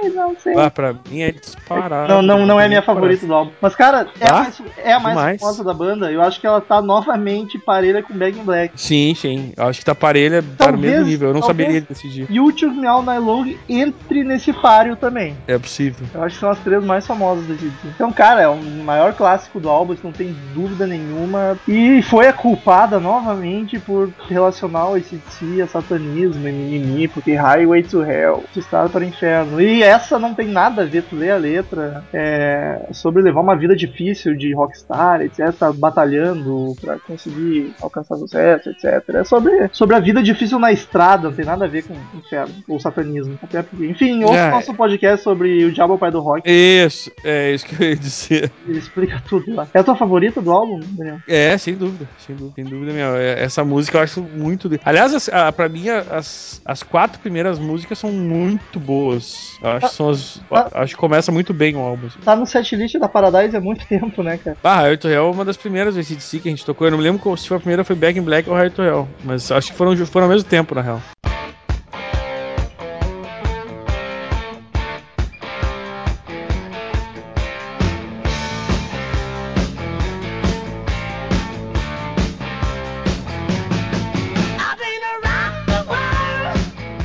[0.09, 0.53] não sei, não sei.
[0.57, 2.07] Ah, pra mim é disparada.
[2.13, 3.51] Não, não, não é minha favorita do álbum.
[3.61, 5.41] Mas, cara, é a Ah, mais, é a mais demais.
[5.41, 6.11] famosa da banda.
[6.11, 8.73] Eu acho que ela tá novamente parelha com Back in Black.
[8.79, 9.53] Sim, sim.
[9.55, 11.29] Eu acho que tá parelha, tá no mesmo nível.
[11.29, 12.25] Eu não saberia decidir.
[12.29, 15.35] YouTube Me All Night Long entre nesse páreo também.
[15.47, 16.05] É possível.
[16.13, 17.87] Eu acho que são as três mais famosas desse disco.
[17.95, 21.57] Então, cara, é o maior clássico do álbum, isso não tem dúvida nenhuma.
[21.67, 27.83] E foi a culpada novamente por relacionar o ACDC a satanismo e mimimi, porque Highway
[27.83, 29.61] to Hell, Estrada para o Inferno.
[29.61, 33.55] E essa não tem nada a ver, tu lê a letra, é sobre levar uma
[33.55, 39.03] vida difícil de rockstar, etc, tá batalhando pra conseguir alcançar sucesso, etc.
[39.15, 42.53] É sobre, sobre a vida difícil na estrada, não tem nada a ver com inferno
[42.67, 43.37] ou satanismo.
[43.41, 44.51] Até porque, enfim, ouça É.
[44.51, 46.41] nosso podcast sobre o Diabo é o Pai do Rock.
[46.49, 48.51] Isso, é isso que eu ia dizer.
[48.67, 49.67] Ele explica tudo lá.
[49.73, 51.17] É a tua favorita do álbum, Daniel?
[51.27, 53.15] É, sem dúvida, sem dúvida, sem dúvida meu.
[53.15, 54.69] É, Essa música eu acho muito.
[54.69, 59.57] de- Aliás, as, a, pra mim, as, as quatro primeiras músicas são muito boas.
[59.61, 60.41] Eu acho que são as.
[60.51, 60.69] Ah.
[60.81, 62.07] Acho que começa muito bem o álbum.
[62.07, 62.19] assim.
[62.23, 64.57] Tá no setlist da Paradise há muito tempo, né, cara?
[64.63, 66.87] Ah, Hard to Hell é uma das primeiras do ACDC que a gente tocou.
[66.87, 68.81] Eu não me lembro se foi a primeira foi Back in Black ou Hard to
[68.81, 69.07] Hell.
[69.23, 71.01] Mas acho que foram, foram ao mesmo tempo, na real.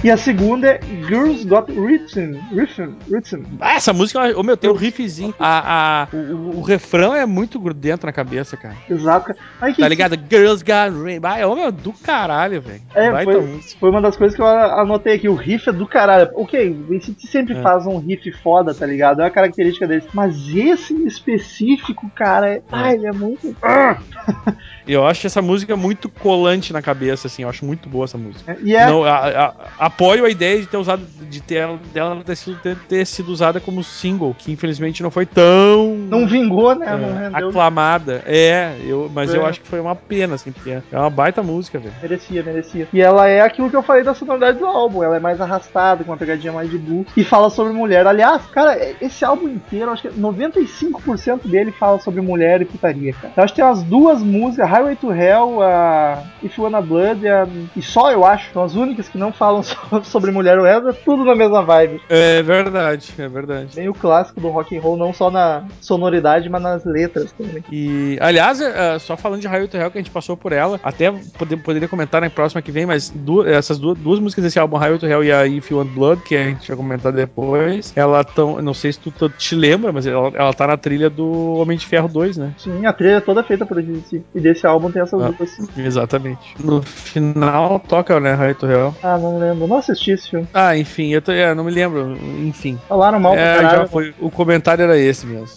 [0.07, 2.39] E a segunda é Girls Got Rhythm.
[2.53, 2.93] Rhythm.
[3.11, 3.43] Rhythm.
[3.61, 5.35] Ah, essa música, ô meu, tem um riffzinho.
[5.37, 8.77] A, a, o, o- o refrão é muito grudento na cabeça, cara.
[8.89, 9.35] Exato.
[9.61, 10.17] Aí que Tá ligado?
[10.31, 11.19] Girls Got Rain.
[11.25, 12.83] Ah, ô meu, do caralho, velho.
[12.95, 15.29] É, foi, foi uma das coisas que eu anotei aqui.
[15.29, 16.31] O riff é do caralho.
[16.35, 17.61] Ok, o ACDC sempre É.
[17.63, 19.23] faz um riff foda, tá ligado?
[19.23, 20.07] É uma característica deles.
[20.15, 22.63] Mas esse em específico, cara, é...
[22.71, 23.57] Ai, ele é muito.
[23.61, 23.99] Ah!
[24.87, 27.43] Eu acho essa música muito colante na cabeça, assim.
[27.43, 28.57] Eu acho muito boa essa música.
[28.63, 28.87] E é.
[28.87, 29.55] Não, a- a-
[29.87, 33.31] apoio a ideia de ter usado, de ter ela- dela ter sido, ter, ter sido
[33.31, 36.87] usada como single, que infelizmente não foi tão Não vingou, né?
[36.87, 37.49] é, não rendeu.
[37.49, 38.23] aclamada.
[38.27, 39.37] É, eu, mas É.
[39.37, 41.95] eu acho que foi uma pena, assim, porque é uma baita música, velho.
[42.01, 42.89] Merecia, merecia.
[42.93, 45.03] E ela é aquilo que eu falei da sonoridade do álbum.
[45.03, 47.07] Ela é mais arrastada, com uma pegadinha mais de blues.
[47.17, 48.07] E fala sobre mulher.
[48.07, 53.33] Aliás, cara, esse álbum inteiro, acho que 95% dele fala sobre mulher e putaria, cara.
[53.37, 57.25] Eu acho que tem as duas músicas, Highway to Hell, a If You Wanna Blood
[57.25, 57.47] e, a...
[57.77, 60.59] e só, eu acho, são as únicas que não falam so- sobre mulher.
[60.59, 62.01] É tudo na mesma vibe.
[62.09, 63.75] É verdade, é verdade.
[63.75, 67.63] Bem o clássico do rock and roll, não só na sonoridade, mas nas letras também.
[67.71, 70.79] E, aliás, é, só falando de Highway to Hell, que a gente passou por ela,
[70.83, 74.59] até pode- poderia comentar na próxima que vem, mas du- essas duas, duas músicas desse
[74.59, 77.13] álbum, Highway to Hell e a If You Want Blood, que a gente vai comentar
[77.13, 80.77] depois, ela tão, não sei se tu, tu te lembra, mas ela, ela tá na
[80.77, 82.53] trilha do Homem de Ferro 2, né?
[82.59, 84.23] Sim, a trilha é toda feita por ACDC.
[84.35, 85.31] E desse álbum tem essas Ah.
[85.31, 85.57] duas.
[85.77, 86.55] Exatamente.
[86.63, 88.95] No final toca, né, to Hell.
[89.03, 89.67] Ah, não lembro.
[89.67, 90.47] Não assisti esse filme.
[90.53, 92.79] Ah, enfim, eu tô, é, não me lembro, enfim.
[92.89, 93.79] Falaram mal pra É, caralho.
[93.83, 95.57] já foi, o comentário era esse mesmo.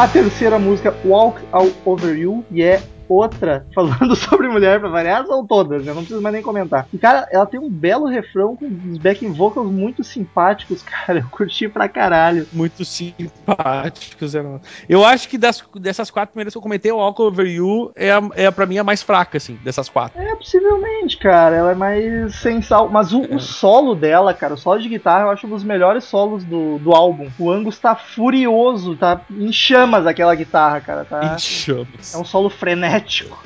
[0.00, 5.26] A terceira música, Walk All Over You, e é outra falando sobre mulher pra variar,
[5.26, 6.86] são todas, eu não preciso mais nem comentar.
[6.92, 11.28] E cara, ela tem um belo refrão com uns backing vocals muito simpáticos, cara, eu
[11.30, 12.46] curti pra caralho.
[12.52, 14.34] Muito simpáticos.
[14.34, 14.60] eram.
[14.88, 18.12] Eu acho que das, dessas quatro primeiras que eu comentei, o Walk Over You é,
[18.12, 20.20] a, é pra mim a mais fraca, assim, dessas quatro.
[20.20, 24.58] É, possivelmente, cara, ela é mais sem sal, mas o, o solo dela, cara, o
[24.58, 27.28] solo de guitarra eu acho um dos melhores solos do, do álbum.
[27.38, 31.34] O Angus tá furioso, tá em chamas aquela guitarra, cara, tá...
[31.34, 32.14] Em chamas.
[32.14, 32.99] É um solo frenético.
[33.00, 33.38] patético.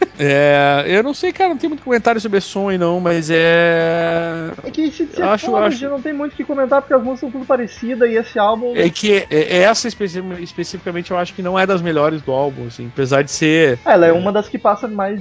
[0.20, 4.50] É, eu não sei, cara, não tem muito comentário sobre aí não, mas é.
[4.64, 7.00] É que esse Eu acho- foda, acho- não tem muito o que comentar porque as
[7.00, 8.74] músicas são tudo parecidas e esse álbum.
[8.74, 12.66] É que é- essa especi- especificamente eu acho que não é das melhores do álbum,
[12.66, 13.78] assim, apesar de ser.
[13.84, 15.20] Ah, ela é uma das que passa mais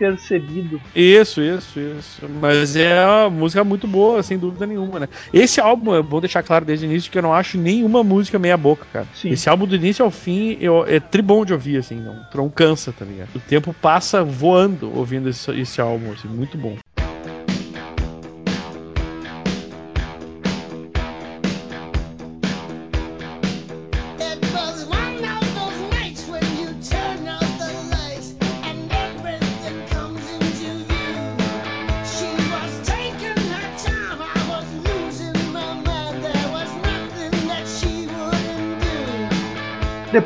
[0.00, 0.80] desapercebido.
[0.94, 2.28] Isso, isso, isso.
[2.40, 5.08] Mas é uma música muito boa, sem dúvida nenhuma, né?
[5.32, 8.38] Esse álbum, é bom deixar claro desde o início que eu não acho nenhuma música
[8.38, 9.06] meia boca, cara.
[9.14, 9.30] Sim.
[9.30, 12.92] Esse álbum do início ao fim eu, é tribom de ouvir, assim, não, não cansa,
[12.92, 13.28] tá ligado?
[13.34, 13.74] O tempo
[14.06, 16.76] passa voando ouvindo esse, esse álbum, assim, muito bom.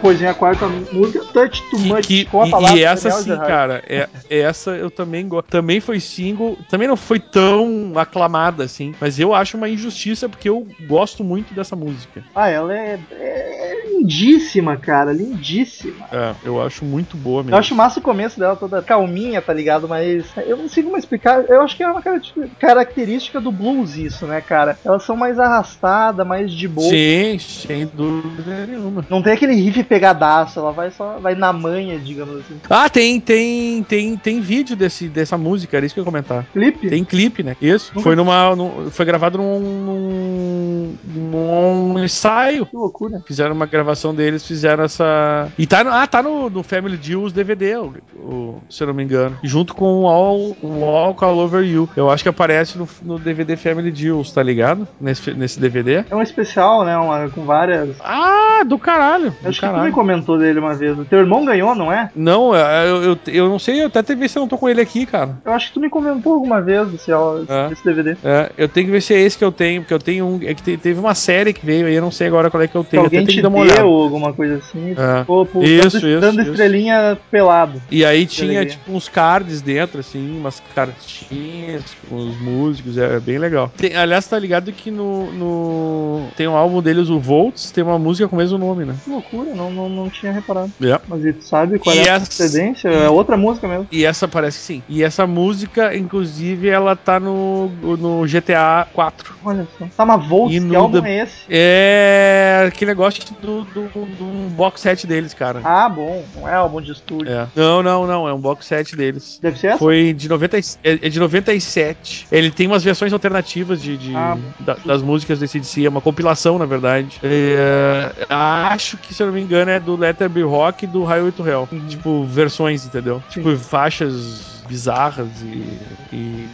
[0.00, 3.10] Depois vem a quarta música, Touch Too Much, Que- com a e- palavra e essa
[3.10, 5.48] sim, cara, é, essa eu também gosto.
[5.48, 10.48] Também foi single, também não foi tão aclamada assim, mas eu acho uma injustiça porque
[10.48, 12.24] eu gosto muito dessa música.
[12.34, 13.60] Ah, ela é, é
[14.00, 16.06] lindíssima, cara, lindíssima.
[16.12, 17.54] É, eu acho muito boa mesmo.
[17.54, 19.88] Eu acho massa o começo dela toda calminha, tá ligado?
[19.88, 21.44] Mas eu não sei como explicar.
[21.48, 24.78] Eu acho que é uma caracter- característica do blues isso, né, cara?
[24.84, 26.88] Elas são mais arrastadas, mais de boa.
[26.90, 29.04] Sim, sem dúvida nenhuma.
[29.08, 32.60] Não tem aquele riff pegadaço, ela vai só vai na manha, digamos assim.
[32.68, 36.44] Ah, tem, tem, tem, tem vídeo desse, dessa música, era isso que eu ia comentar.
[36.52, 36.88] Clipe?
[36.88, 37.56] Tem clipe, né?
[37.60, 37.92] Isso.
[37.94, 38.54] Nunca- Foi numa.
[38.56, 42.66] num- foi gravado num, num, num ensaio.
[42.66, 43.22] Que loucura.
[43.26, 45.48] Fizeram uma gravação deles, fizeram essa.
[45.59, 48.94] E tá no, ah, tá no, no Family Deals DVD, o, o- se eu não
[48.94, 49.37] me engano.
[49.42, 51.88] Junto com o All, o All All Over You.
[51.96, 54.87] Eu acho que aparece no, no DVD Family Deals, tá ligado?
[55.00, 56.05] Nesse, nesse DVD.
[56.11, 56.96] É um especial, né?
[56.96, 57.96] Uma, com várias.
[58.00, 59.31] Ah, do caralho.
[59.42, 59.92] Do Acho que tu me caralho.
[59.92, 60.98] comentou dele uma vez.
[60.98, 62.11] O teu irmão ganhou, não é?
[62.14, 64.59] Não, eu, eu, eu não sei, eu até tenho que ver se eu não tô
[64.59, 65.38] com ele aqui, cara.
[65.44, 67.68] Eu acho que tu me comentou alguma vez desse, É.
[67.68, 68.16] desse DVD.
[68.24, 70.40] É, eu tenho que ver se é esse que eu tenho, porque eu tenho um.
[70.42, 72.68] É que te- teve uma série que veio aí, eu não sei agora qual é
[72.68, 73.03] que eu Que tenho.
[73.05, 74.04] alguém até tenho te que dar uma deu olhada.
[74.04, 74.92] alguma coisa assim.
[74.96, 75.20] É.
[75.20, 76.50] Ficou pô, Isso, dando, isso, dando isso.
[76.50, 77.80] estrelinha pelado.
[77.90, 83.38] E aí tinha, tipo, uns cards dentro, assim, umas cartinhas com os músicos, é bem
[83.38, 83.70] legal.
[83.76, 87.98] Tem- aliás, tá ligado que no, no- Tem um álbum deles, o Volts, tem uma
[87.98, 88.94] música com o mesmo nome, né?
[89.04, 90.70] Que loucura, não, não, não tinha reparado.
[90.82, 90.98] É.
[91.08, 92.88] Mas e tu sabe qual E é a essa- procedência?
[92.88, 93.86] É outra música mesmo.
[93.90, 94.82] E essa parece que sim.
[94.88, 99.34] E essa música, inclusive, ela tá no, no GTA 4.
[99.44, 99.86] Olha só.
[99.96, 101.34] Tá, mas Volts, que álbum The- é esse?
[101.48, 105.61] É aquele negócio do, do, do box set deles, cara.
[105.64, 106.24] Ah, bom.
[106.37, 107.33] Não é álbum de estúdio.
[107.33, 107.46] É.
[107.54, 109.38] Não, não, não, é um box set deles.
[109.42, 109.78] Deve ser essa?
[109.78, 112.26] Foi de 90, e- é de 97.
[112.30, 114.37] Ele tem umas versões alternativas de, de- Ah.
[114.61, 117.18] da- das músicas desse DC, é uma compilação, na verdade.
[117.22, 121.04] É, acho que, se eu não me engano, é do Letter Be Rock e do
[121.04, 121.68] Highway to Hell.
[121.88, 123.16] Tipo, versões, entendeu?
[123.16, 123.22] Uhum.
[123.30, 123.40] Sim.
[123.42, 125.78] Tipo, faixas bizarras e,
[126.12, 126.48] e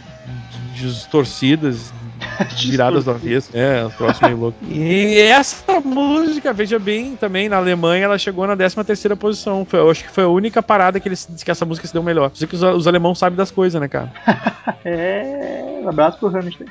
[0.73, 1.93] distorcidas,
[2.61, 3.49] viradas do avesso.
[3.53, 4.67] É, os troços meio loucos.
[4.67, 9.65] E essa música, veja bem, também na Alemanha, ela chegou na 13 terceira posição.
[9.65, 12.03] Foi, eu acho que foi a única parada que, eles, que essa música se deu
[12.03, 12.31] melhor.
[12.33, 14.11] Sei que os, os alemãos sabem das coisas, né, cara?
[14.85, 15.81] É.
[15.85, 16.65] Abraço pro Hamilton.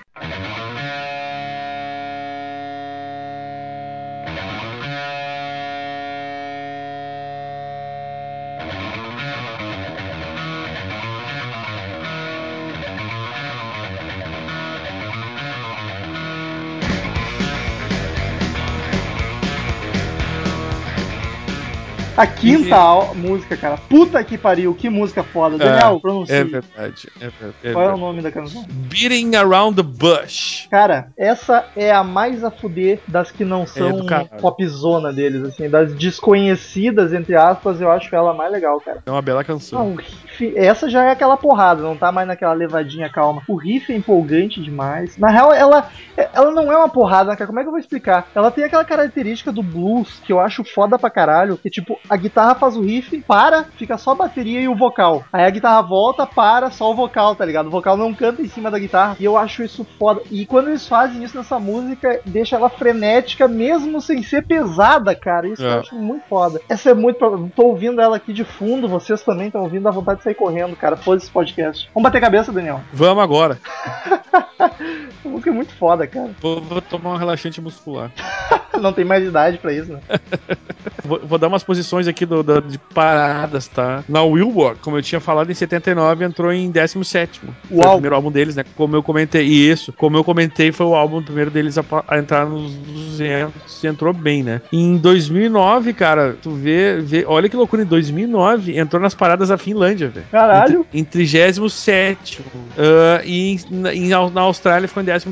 [22.16, 22.76] A quinta
[23.14, 23.76] música, cara.
[23.76, 25.58] Puta que pariu, que música foda.
[25.58, 26.34] Daniel, pronuncia.
[26.34, 27.08] É verdade.
[27.20, 28.00] É, ver- é Qual é o verdade.
[28.00, 28.64] nome da canção?
[28.68, 30.66] Beating Around the Bush.
[30.70, 34.30] Cara, essa é a mais a fuder das que não são do caralho.
[34.40, 39.02] popzona deles, assim, das desconhecidas, entre aspas, eu acho ela a mais legal, cara.
[39.04, 39.90] É uma bela canção.
[39.90, 39.96] Não,
[40.36, 43.42] riff, essa já é aquela porrada, não tá mais naquela levadinha calma.
[43.48, 45.16] O riff é empolgante demais.
[45.16, 47.46] Na real, ela, ela não é uma porrada, cara.
[47.46, 48.28] Como é que eu vou explicar?
[48.34, 52.16] Ela tem aquela característica do blues que eu acho foda pra caralho, que tipo, a
[52.16, 55.24] guitarra faz o riff, para, fica só a bateria e o vocal.
[55.32, 57.66] Aí a guitarra volta, para, só o vocal, tá ligado?
[57.66, 59.16] O vocal não canta em cima da guitarra.
[59.18, 60.20] E eu acho isso foda.
[60.30, 65.48] E quando eles fazem isso nessa música, deixa ela frenética, mesmo sem ser pesada, cara.
[65.48, 65.74] Isso É.
[65.74, 66.60] eu acho muito foda.
[66.68, 67.16] Essa é muito.
[67.54, 70.74] Tô ouvindo ela aqui de fundo, vocês também estão ouvindo, dá vontade de sair correndo,
[70.76, 70.96] cara.
[70.96, 71.88] Foda esse podcast.
[71.94, 72.80] Vamos bater cabeça, Daniel.
[72.92, 73.58] Vamos agora.
[74.58, 76.30] Essa música é muito foda, cara.
[76.40, 78.10] Vou, vou tomar um relaxante muscular.
[78.80, 80.00] Não tem mais idade pra isso, né?
[81.04, 84.02] Vou, vou dar umas posições aqui do, do- de paradas, tá?
[84.08, 87.38] Na Wilbur, como eu tinha falado, em 79 entrou em 17.
[87.40, 87.90] Foi Uau.
[87.90, 88.64] o primeiro álbum deles, né?
[88.76, 89.44] Como eu comentei.
[89.46, 93.86] Isso, como eu comentei, foi o álbum primeiro deles a, a entrar nos 200 e
[93.86, 94.60] entrou bem, né?
[94.72, 97.24] Em 2009, cara, tu vê, vê.
[97.28, 100.26] Olha que loucura, em 2009 entrou nas paradas da Finlândia, velho.
[100.30, 100.86] Caralho.
[100.92, 102.40] Em 37.
[102.78, 105.26] Ah, e em- na, em- na Austrália ficou em 13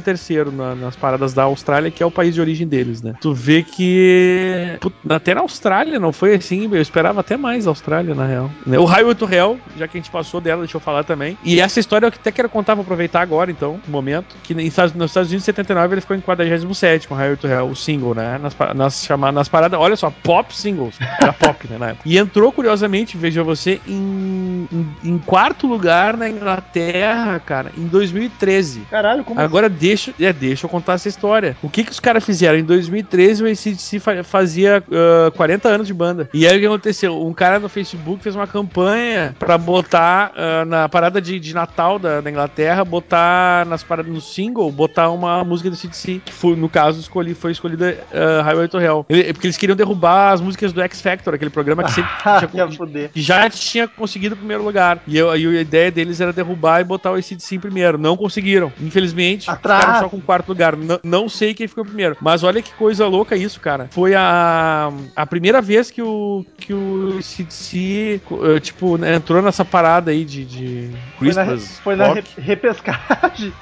[0.53, 3.15] na, nas paradas da Austrália, que é o país de origem deles, né?
[3.21, 4.77] Tu vê que.
[4.81, 8.51] put- até na Austrália não foi assim, eu esperava até mais da Austrália, na real.
[8.67, 8.79] né?
[8.79, 11.37] O Highway to Hell, já que a gente passou dela, deixa eu falar também.
[11.45, 14.35] E essa história eu até quero contar, vou aproveitar agora, então, um momento.
[14.43, 17.77] Que nos Estados Unidos, em 79, ele ficou em 47 com Highway to Hell, o
[17.77, 18.39] single, né?
[18.39, 20.97] Nas, nas, nas paradas, olha só, pop singles.
[21.21, 21.97] Era pop, né?
[22.05, 28.81] E entrou, curiosamente, veja você, em, em, em quarto lugar na Inglaterra, cara, em 2013.
[28.91, 31.57] Caralho, como Agora deixa, é, deixa eu contar essa história.
[31.63, 32.59] O que que os caras fizeram?
[32.59, 36.29] Em 2013 o ACDC fa- fazia ah, 40 40 anos de banda.
[36.35, 37.25] E aí o que aconteceu?
[37.25, 41.99] Um cara no Facebook fez uma campanha pra botar ah, na parada de, de Natal
[41.99, 46.57] da, da Inglaterra, botar nas paradas no single, botar uma música do CDC, que foi,
[46.57, 49.07] no caso escolhi, foi escolhida uh, Highway to Hell.
[49.09, 52.11] Ele- porque eles queriam derrubar as músicas do X Factor, aquele programa que sempre
[52.51, 53.11] tinha- fuder.
[53.11, 55.01] que já tinha conseguido o primeiro lugar.
[55.07, 57.99] E eu, aí a ideia deles era derrubar e botar o ACDC em primeiro.
[57.99, 58.73] Não conseguiram.
[58.81, 59.81] Infelizmente, Atrás.
[59.85, 60.75] ficaram só com o quarto lugar.
[60.77, 62.17] N- não sei quem ficou primeiro.
[62.21, 63.89] Mas olha que coisa louca isso, cara.
[63.91, 68.21] Foi a, a primeira vez que o, que o ACDC,
[68.57, 72.25] eh, tipo, né, entrou nessa parada aí de, de Foi na, Christmas foi na re-
[72.39, 73.53] repescagem.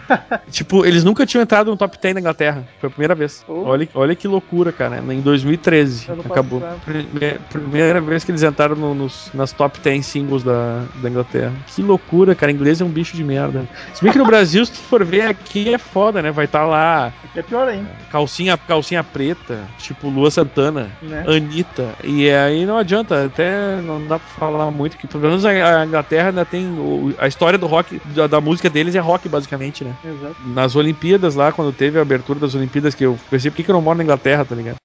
[0.50, 2.66] Tipo, eles nunca tinham entrado no top 10 na Inglaterra.
[2.80, 3.44] Foi a primeira vez.
[3.48, 3.62] Oh.
[3.64, 4.98] Olha, olha que loucura, cara.
[4.98, 6.60] Em 2013 Ano acabou.
[6.60, 6.80] passado.
[6.84, 10.04] Prime- primeira vez que eles entraram no- nos, nas top 10
[10.36, 11.52] da, da Inglaterra.
[11.66, 12.52] Que loucura, cara.
[12.52, 13.66] Inglês é um bicho de merda.
[13.94, 16.30] Se bem que no Brasil, se tu for ver aqui, é foda, né?
[16.30, 20.90] Vai estar lá Aqui é pior ainda, calcinha, calcinha preta, tipo Lua Santana.
[21.02, 21.24] né?
[21.26, 21.94] Anitta.
[22.04, 25.86] E aí não adianta, até não dá pra falar muito, que pelo menos a, a
[25.86, 26.66] Inglaterra ainda tem.
[26.66, 29.94] o- a história do rock, da, da música deles é rock, basicamente, né?
[30.04, 30.36] Exato.
[30.54, 33.70] nas Olimpíadas lá, quando teve a abertura das Olimpíadas, que eu pensei, por que, que
[33.70, 34.76] eu não moro na Inglaterra, tá ligado?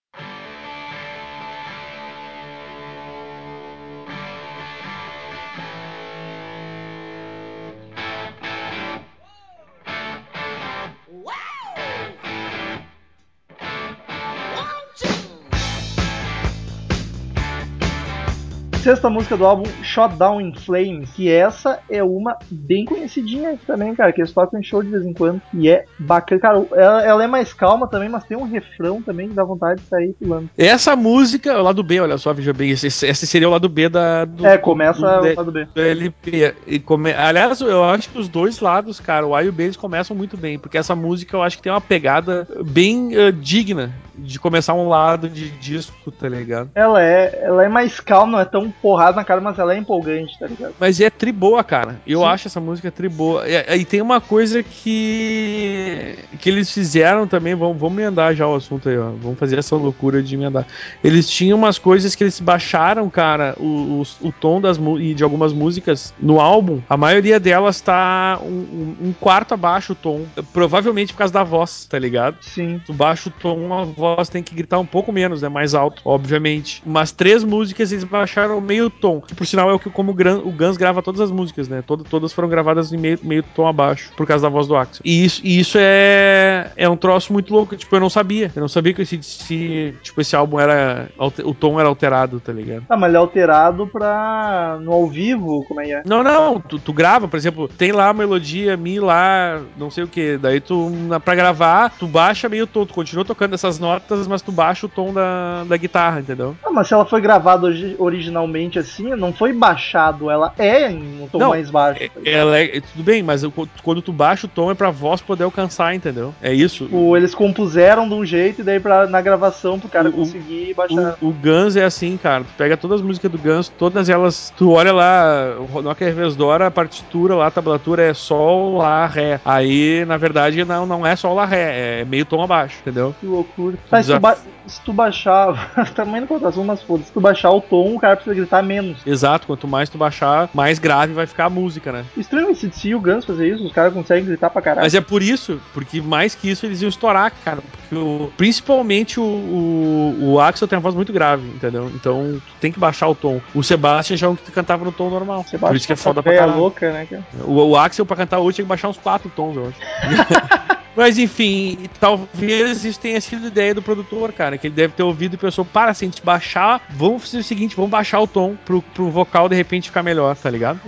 [18.84, 23.96] Sexta música do álbum Shot Down in Flames, que essa é uma bem conhecidinha também,
[23.96, 25.42] cara, que eles tocam em show de vez em quando.
[25.54, 29.30] E é bacana, cara, ela, ela é mais calma também, mas tem um refrão também
[29.30, 30.50] que dá vontade de sair pulando.
[30.58, 33.88] Essa música, o lado B, olha só, veja bem, esse, esse seria o lado B
[33.88, 35.66] da, do, É, começa do, o do- lado B.
[35.74, 36.54] do LP.
[36.68, 37.14] E come...
[37.14, 40.14] Aliás, eu acho que os dois lados, cara, o A e o B, eles começam
[40.14, 44.40] muito bem, porque essa música eu acho que tem uma pegada bem eh, digna de
[44.40, 46.70] começar um lado de disco, tá ligado?
[46.76, 49.78] Ela é, ela é mais calma, não é tão porrada na cara, mas ela é
[49.78, 50.74] empolgante, tá ligado?
[50.80, 52.00] Mas é tri boa, cara.
[52.06, 52.26] Eu Sim.
[52.26, 53.44] acho essa música tri boa.
[53.48, 58.56] E, e tem uma coisa que que eles fizeram também, vamos, vamos emendar já o
[58.56, 59.12] assunto aí, ó.
[59.22, 60.66] Vamos fazer essa loucura de emendar.
[61.04, 65.24] Eles tinham umas coisas que eles baixaram, cara, o, o, o tom das e de
[65.24, 66.82] algumas músicas no álbum.
[66.90, 70.26] A maioria delas tá um, um- um quarto abaixo o tom.
[70.52, 72.38] Provavelmente por causa da voz, tá ligado?
[72.42, 72.82] Sim.
[72.86, 75.50] Tu baixa o tom, a voz tem que gritar um pouco menos, né?
[75.50, 76.82] Mais alto, obviamente.
[76.86, 79.22] Mas três músicas eles baixaram meio tom.
[79.22, 81.84] Que por sinal é o que como o Guns grava todas as músicas, né?
[81.86, 85.02] Todo- todas foram gravadas em meio, meio tom abaixo, por causa da voz do Axel.
[85.06, 87.76] E isso, e isso é, é um troço muito louco.
[87.76, 88.52] Tipo, eu não sabia.
[88.56, 91.10] Eu não sabia que esse, esse- tipo, esse álbum era.
[91.44, 92.86] O tom era alterado, tá ligado?
[92.90, 94.78] Ah, mas ele é alterado pra.
[94.82, 96.04] no ao vivo, como é que é?
[96.06, 100.04] Não, não, tu, tu grava, por exemplo, tem lá a melodia, mi lá, não sei
[100.04, 100.38] o que.
[100.38, 103.93] Daí tu, na, pra gravar, tu baixa meio tom, tu continua tocando essas notas,
[104.28, 106.56] mas tu baixa o tom da, da guitarra, entendeu?
[106.66, 111.22] Ah, mas se ela foi gravada origi- originalmente assim, não foi baixado, ela é em
[111.22, 112.00] um tom Não, mais baixo.
[112.00, 112.36] tá ligado?
[112.36, 113.54] Ela é, tudo bem, mas eu-
[113.84, 116.34] quando tu baixa o tom é pra voz poder alcançar, entendeu?
[116.42, 116.86] É isso.
[116.86, 120.16] Tipo, eles compuseram de um jeito e daí pra, na gravação pro cara O- o-
[120.18, 121.16] conseguir baixar.
[121.22, 122.44] O, o Guns é assim, cara.
[122.44, 124.54] Tu pega todas as músicas do Guns, todas elas.
[124.58, 126.04] Tu olha lá, o Rock
[126.38, 129.40] Dora, a partitura lá, a tablatura é Sol, Lá, Ré.
[129.46, 132.02] Aí, na verdade, não, não é Sol, Lá, Ré.
[132.02, 133.16] É meio tom abaixo, entendeu?
[133.20, 133.78] Que loucura.
[133.90, 135.72] Tá, se tu, ba- se tu baixar.
[135.94, 137.04] também não conta mas foda.
[137.04, 139.06] Se tu baixar o tom, o cara precisa gritar menos.
[139.06, 142.06] Exato, quanto mais tu baixar, mais grave vai ficar a música, né?
[142.18, 144.86] Estranho esse se e o Guns fazer isso, os caras conseguem gritar pra caralho.
[144.86, 147.62] Mas é por isso, porque mais que isso eles iam estourar, cara.
[147.62, 151.92] Porque o- principalmente o, o, o Axel tem uma voz muito grave, entendeu?
[151.94, 153.42] Então tu tem que baixar o tom.
[153.54, 155.44] O Sebastian já é um que cantava no tom normal.
[155.44, 156.58] Você por isso que é foda pra caralho.
[156.58, 157.24] louca, né, cara?
[157.46, 159.78] O, o Axel, pra cantar hoje, tinha que baixar uns quatro tons, eu acho.
[160.96, 164.58] Mas enfim, talvez isso tenha sido ideia do produtor, cara.
[164.58, 167.44] Que ele deve ter ouvido e pensou: para, se a gente baixar, vamos fazer o
[167.44, 170.80] seguinte, vamos baixar o tom pro, pro vocal de repente ficar melhor, tá ligado?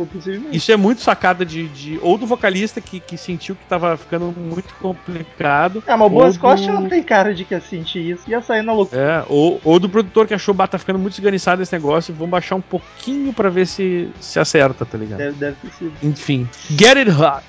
[0.51, 4.25] Isso é muito sacada de, de- ou do vocalista que, que sentiu que tava ficando
[4.37, 5.83] muito complicado.
[5.87, 8.29] Ah, mas o Boas Costa do- não tem cara de que ia sentir isso.
[8.29, 9.01] Ia sair na loucura.
[9.01, 12.29] É, ou, ou do produtor que achou, bah, tá ficando muito esganiçado esse negócio, vamos
[12.31, 15.17] baixar um pouquinho pra ver se se acerta, tá ligado?
[15.19, 15.93] Deve, deve ter sido.
[16.03, 17.43] Enfim, Get It Hot.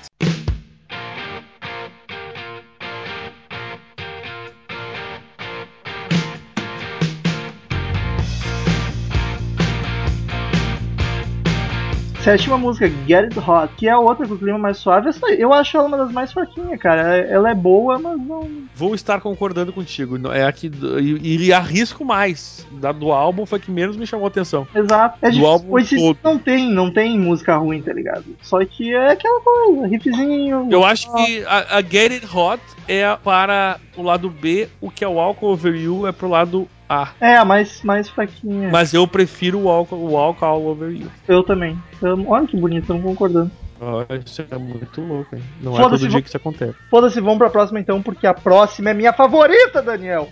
[12.27, 15.07] Sétima música, Get It Hot, que é a outra com o clima mais suave.
[15.07, 17.15] Essa, eu acho ela uma das mais fraquinhas, cara.
[17.19, 18.49] Ela é boa, mas não.
[18.75, 20.17] Vou estar concordando contigo.
[20.33, 22.67] É a que e, e arrisco mais.
[22.81, 24.67] Da do álbum foi a que menos me chamou a atenção.
[24.75, 25.19] Exato.
[25.21, 25.49] É Do difícil.
[25.49, 26.17] álbum ACDC todo.
[26.21, 28.25] não tem, não tem música ruim, tá ligado?
[28.41, 30.67] Só que é aquela coisa, riffzinho.
[30.69, 35.01] Eu acho que a, a Get It Hot é para o lado B, o que
[35.01, 37.09] é o Alcohol Over You é pro lado A.
[37.19, 38.69] É, a mais, mais fraquinha.
[38.71, 41.07] Mas eu prefiro Walk, Walk All Over You.
[41.27, 41.77] Eu também.
[42.01, 43.51] Eu- olha que bonito, estamos concordando.
[43.79, 45.43] Olha, isso é muito louco, hein?
[45.61, 46.73] Não é todo dia que isso acontece.
[46.89, 50.29] Foda-se, vamos pra próxima então, porque a próxima é minha favorita, Daniel.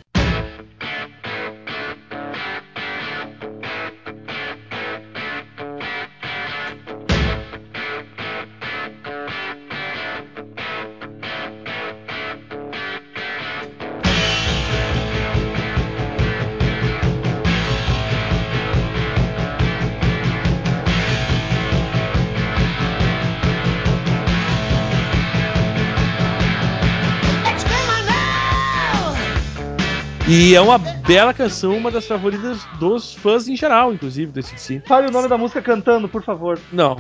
[30.28, 34.82] E é uma bela canção, uma das favoritas dos fãs em geral, inclusive, desse si.
[34.86, 36.60] Fale o nome da música cantando, por favor.
[36.72, 36.99] Não.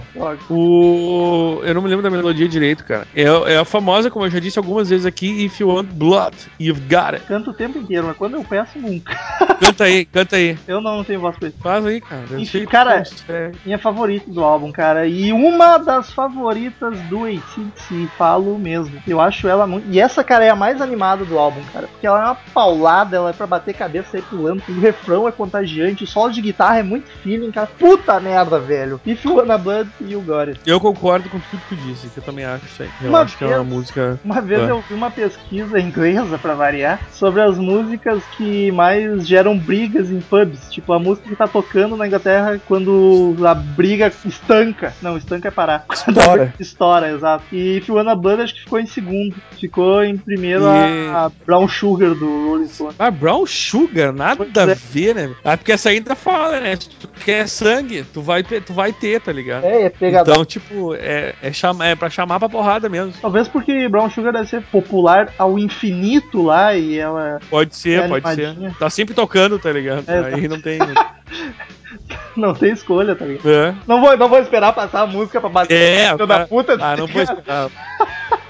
[0.49, 1.61] O.
[1.63, 3.07] Eu não me lembro da melodia direito, cara.
[3.15, 6.35] É, é a famosa, como eu já disse algumas vezes aqui, If You Want Blood,
[6.59, 7.25] You've Got It.
[7.25, 9.15] Canta o tempo inteiro, mas quando eu peço, nunca.
[9.59, 10.57] Canta aí, canta aí.
[10.67, 11.57] Eu não, não tenho voz pra isso.
[11.59, 12.25] Faz aí, cara.
[12.29, 13.57] Eu Enfim, cara, consegue.
[13.65, 15.07] Minha favorita do álbum, cara.
[15.07, 19.01] E uma das favoritas do ACDC, falo mesmo.
[19.07, 19.87] Eu acho ela muito.
[19.89, 21.87] E essa, cara, é a mais animada do álbum, cara.
[21.87, 24.61] Porque ela é uma paulada, ela é pra bater cabeça e sair pulando.
[24.67, 27.67] O refrão é contagiante, o solo de guitarra é muito feeling, cara.
[27.79, 28.99] Puta merda, velho.
[29.05, 30.59] If You Wanna Blood e You Got It.
[30.65, 32.89] Eu concordo com tudo que tu disse, que eu também acho isso aí.
[33.01, 34.19] Eu Uma acho que é uma vez- música.
[34.23, 34.71] Uma vez É.
[34.71, 40.19] eu vi uma pesquisa inglesa, pra variar, sobre as músicas que mais geram brigas em
[40.21, 40.69] pubs.
[40.71, 44.93] Tipo, a música que tá tocando na Inglaterra quando a briga estanca.
[45.01, 45.85] Não, estanca é parar.
[45.91, 46.53] Estoura.
[46.59, 47.43] Estoura, exato.
[47.51, 49.35] E If You Wanna Blood acho que ficou em segundo.
[49.59, 52.93] Ficou em primeiro E- a, a Brown Sugar do Rolling Stone.
[52.99, 54.75] Ah, Brown Sugar, nada Pois a é.
[54.75, 55.35] ver, né?
[55.43, 56.75] Ah, porque essa ainda fala, né?
[56.75, 59.63] Se tu quer sangue, tu vai, tu vai ter, tá ligado?
[59.65, 60.33] É, é pegadão.
[60.33, 63.13] Então, tipo, é, é, chama, é pra chamar pra porrada mesmo.
[63.21, 68.07] Talvez porque Brown Sugar deve ser popular ao infinito lá e ela Pode ser, É
[68.07, 68.71] pode animadinha.
[68.71, 68.77] ser.
[68.77, 70.03] Tá sempre tocando, tá ligado?
[70.07, 70.79] É, Aí não tem.
[72.35, 73.49] não tem escolha, tá ligado?
[73.49, 73.73] é.
[73.87, 76.47] Não vou, não vou esperar passar a música pra bater É, filho o da cara-
[76.47, 76.77] puta.
[76.79, 77.69] Ah, não vou esperar.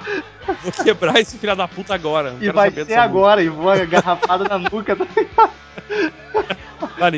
[0.64, 2.36] Vou quebrar esse filho da puta agora.
[2.40, 4.96] E vai ser agora, e vou agarrafada na nuca.
[4.96, 5.06] Me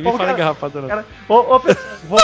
[0.07, 0.87] Ô, fala engarrafada, não.
[0.87, 2.19] Cara, ô, ô, pessoal, vou-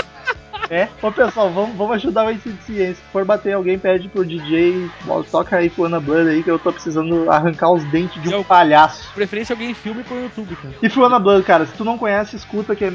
[0.70, 2.94] É, ô pessoal, vamos, vamos ajudar o ACDC, hein?
[2.96, 4.90] Se for bater alguém, pede pro DJ,
[5.32, 8.32] toca aí com Ana Blood aí, que eu tô precisando arrancar os dentes de um
[8.40, 9.12] eu- palhaço.
[9.14, 10.74] Preferência alguém filme pro YouTube, cara.
[10.82, 12.92] E Fiona Blood, cara, se tu não conhece, escuta, que é,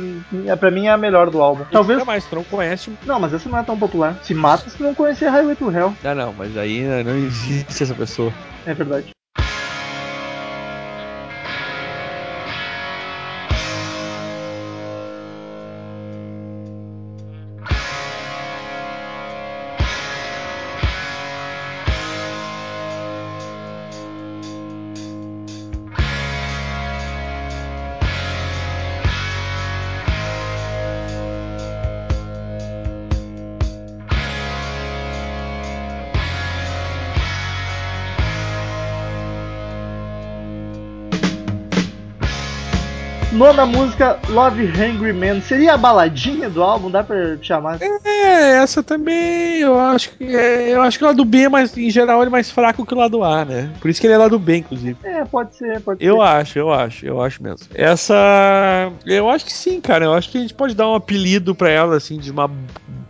[0.47, 1.65] é, pra mim é a melhor do álbum.
[1.71, 1.99] Talvez.
[1.99, 2.91] Nunca mais, tu não conhece.
[3.05, 4.17] Não, mas essa não é tão popular.
[4.23, 5.95] Se mata se tu não conhecer Highway to Hell.
[6.05, 8.33] Ah, não, mas aí né, não existe essa pessoa.
[8.67, 9.07] É verdade.
[43.49, 45.41] Nona música, Love Hungry Man.
[45.41, 46.91] Seria a baladinha do álbum?
[46.91, 47.79] Dá pra chamar?
[47.81, 51.89] É, essa também, eu acho que é, eu acho que o lado B, mas em
[51.89, 53.71] geral ele é mais fraco que o lado A, né?
[53.81, 54.99] Por isso que ele é lado B, inclusive.
[55.03, 56.23] É, pode ser, pode Eu ser.
[56.23, 57.67] acho, eu acho, eu acho mesmo.
[57.75, 58.93] Essa.
[59.07, 60.05] Eu acho que sim, cara.
[60.05, 62.51] Eu acho que a gente pode dar um apelido pra ela, assim, de uma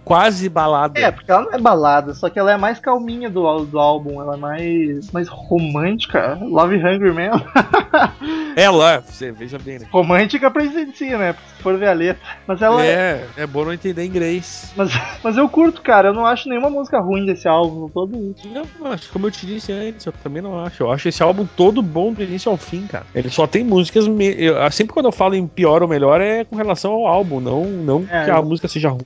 [0.09, 0.99] quase balada.
[0.99, 4.21] É, porque ela não é balada, só que ela é mais calminha do, do álbum,
[4.21, 6.39] ela é mais, mais romântica.
[6.41, 7.31] Love Hungry Man.
[8.57, 9.87] Ela, você veja bem, né?
[9.91, 11.35] romântica pra si, né?
[11.57, 12.21] Se for ver a letra.
[12.47, 12.89] Mas ela é.
[12.89, 14.73] É, é bom não entender inglês.
[14.77, 14.91] Mas,
[15.23, 16.09] mas eu curto, cara.
[16.09, 17.89] Eu não acho nenhuma música ruim desse álbum.
[17.89, 18.35] Todo.
[18.47, 20.83] Não, acho que como eu te disse antes, eu também não acho.
[20.83, 23.07] Eu acho esse álbum todo bom do início ao fim, cara.
[23.15, 24.09] Ele só tem músicas.
[24.09, 24.35] Me...
[24.37, 27.65] eu- sempre quando eu falo em pior ou melhor é com relação ao álbum, não,
[27.65, 29.03] não É, que a eu- música seja ruim.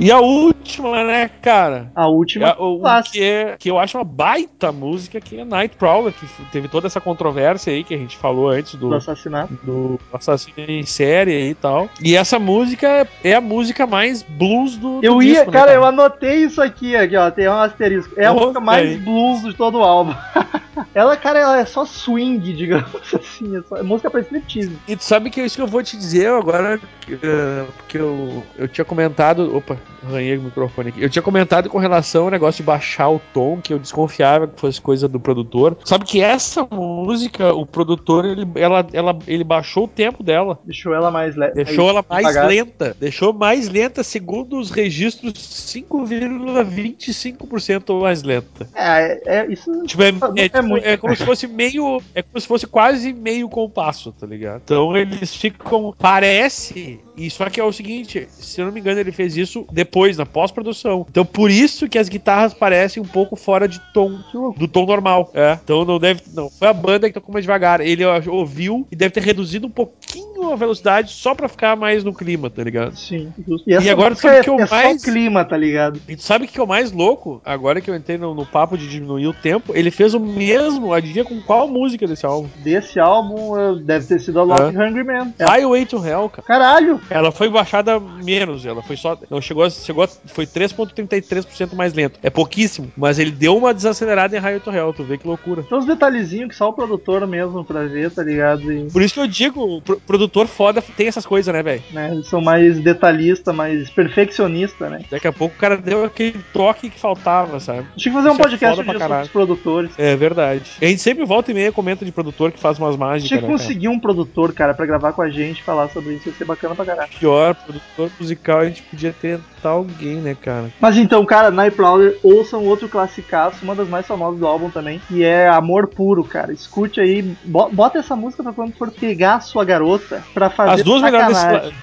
[0.00, 1.90] E a última, né, cara?
[1.94, 2.48] A última.
[2.48, 6.26] É, o, o que, é, que eu acho uma baita música, que é Nightcrawler, que
[6.50, 9.52] teve toda essa controvérsia aí que a gente falou antes do do, assassinato.
[9.62, 11.88] do assassino em série aí e tal.
[12.02, 15.72] E essa música é a música mais blues do, do Eu ia, disco, né, cara,
[15.72, 17.30] eu anotei isso aqui, aqui, ó.
[17.30, 18.14] Tem um asterisco.
[18.16, 20.14] É a música mais blues de todo o álbum.
[20.94, 23.56] Ela, cara, ela é só swing, digamos assim.
[23.56, 24.76] É, só, é música pra striptease.
[24.86, 26.80] E tu sabe que é isso que eu vou te dizer agora,
[27.10, 29.56] eh, porque eu, eu tinha comentado.
[29.56, 29.76] Opa,
[30.06, 31.02] arranhei o microfone aqui.
[31.02, 34.60] Eu tinha comentado com relação ao negócio de baixar o tom, que eu desconfiava que
[34.60, 35.76] fosse coisa do produtor.
[35.84, 40.58] Sabe que essa música, o produtor, ele, ela, ela, ele baixou o tempo dela.
[40.64, 41.54] Deixou ela mais leve.
[41.54, 42.96] Deixou ela mais lenta.
[42.98, 48.68] Deixou mais lenta, segundo os registros, 5,25% mais lenta.
[48.74, 50.79] É, é, isso Tipo, é, não é, é muito.
[50.82, 52.00] É como se fosse meio.
[52.14, 54.62] É como se fosse quase meio compasso, tá ligado?
[54.64, 55.94] Então eles ficam.
[55.98, 57.00] Parece.
[57.16, 60.16] E só que é o seguinte, se eu não me engano, ele fez isso depois,
[60.16, 61.06] na pós-produção.
[61.08, 64.18] Então por isso que as guitarras parecem um pouco fora de tom.
[64.56, 65.30] Do tom normal.
[65.34, 65.58] É.
[65.62, 66.22] Então não deve.
[66.34, 66.48] Não.
[66.50, 67.80] Foi a banda que tocou mais devagar.
[67.80, 72.14] Ele ouviu e deve ter reduzido um pouquinho a velocidade só pra ficar mais no
[72.14, 72.96] clima, tá ligado?
[72.96, 73.32] Sim.
[73.66, 76.00] E, essa agora sabe é, que o é mais- só clima, tá ligado?
[76.08, 77.40] E tu sabe o que é o mais louco?
[77.44, 80.69] Agora que eu entrei no, no papo de diminuir o tempo, ele fez o mesmo,
[80.94, 82.48] adivinha com qual música desse álbum?
[82.62, 84.66] Desse álbum, eh, deve ter sido a Lost É.
[84.66, 85.32] Hungry Man.
[85.38, 85.44] É.
[85.44, 86.46] Highway to Hell, cara.
[86.46, 87.00] Caralho!
[87.10, 89.16] Ela foi baixada menos, ela foi só.
[89.30, 92.18] Não, chegou, chegou foi 3,33% mais lento.
[92.22, 95.62] É pouquíssimo, mas ele deu uma desacelerada em Highway to Hell, tu vê que loucura.
[95.62, 98.72] Tem uns detalhezinhos que só o produtor mesmo pra ver, tá ligado?
[98.72, 101.82] E, Por isso que eu digo, o pro- produtor foda tem essas coisas, né, velho?
[101.92, 105.00] né, eles são mais detalhistas, mais perfeccionistas, né?
[105.10, 107.86] Daqui a pouco o cara deu aquele toque que faltava, sabe?
[107.96, 109.90] Tinha que fazer um Isso é podcast pra disso dos produtores.
[109.98, 110.59] É verdade.
[110.80, 113.28] A gente sempre volta e meia comenta de produtor que faz umas mágicas.
[113.28, 116.28] Tinha que né, conseguir um produtor, cara, pra gravar com a gente falar sobre isso.
[116.28, 117.10] Ia ser bacana pra caralho.
[117.18, 120.70] pior produtor musical a gente podia tentar alguém, né, cara?
[120.80, 125.22] Mas então, cara, Nightcrawler, ouçam outro classicaço, uma das mais famosas do álbum também, que
[125.24, 126.52] é Amor Puro, cara.
[126.52, 130.72] Escute aí, bo- bota essa música pra quando for pegar a sua garota pra fazer
[130.72, 131.74] As duas melhores desse.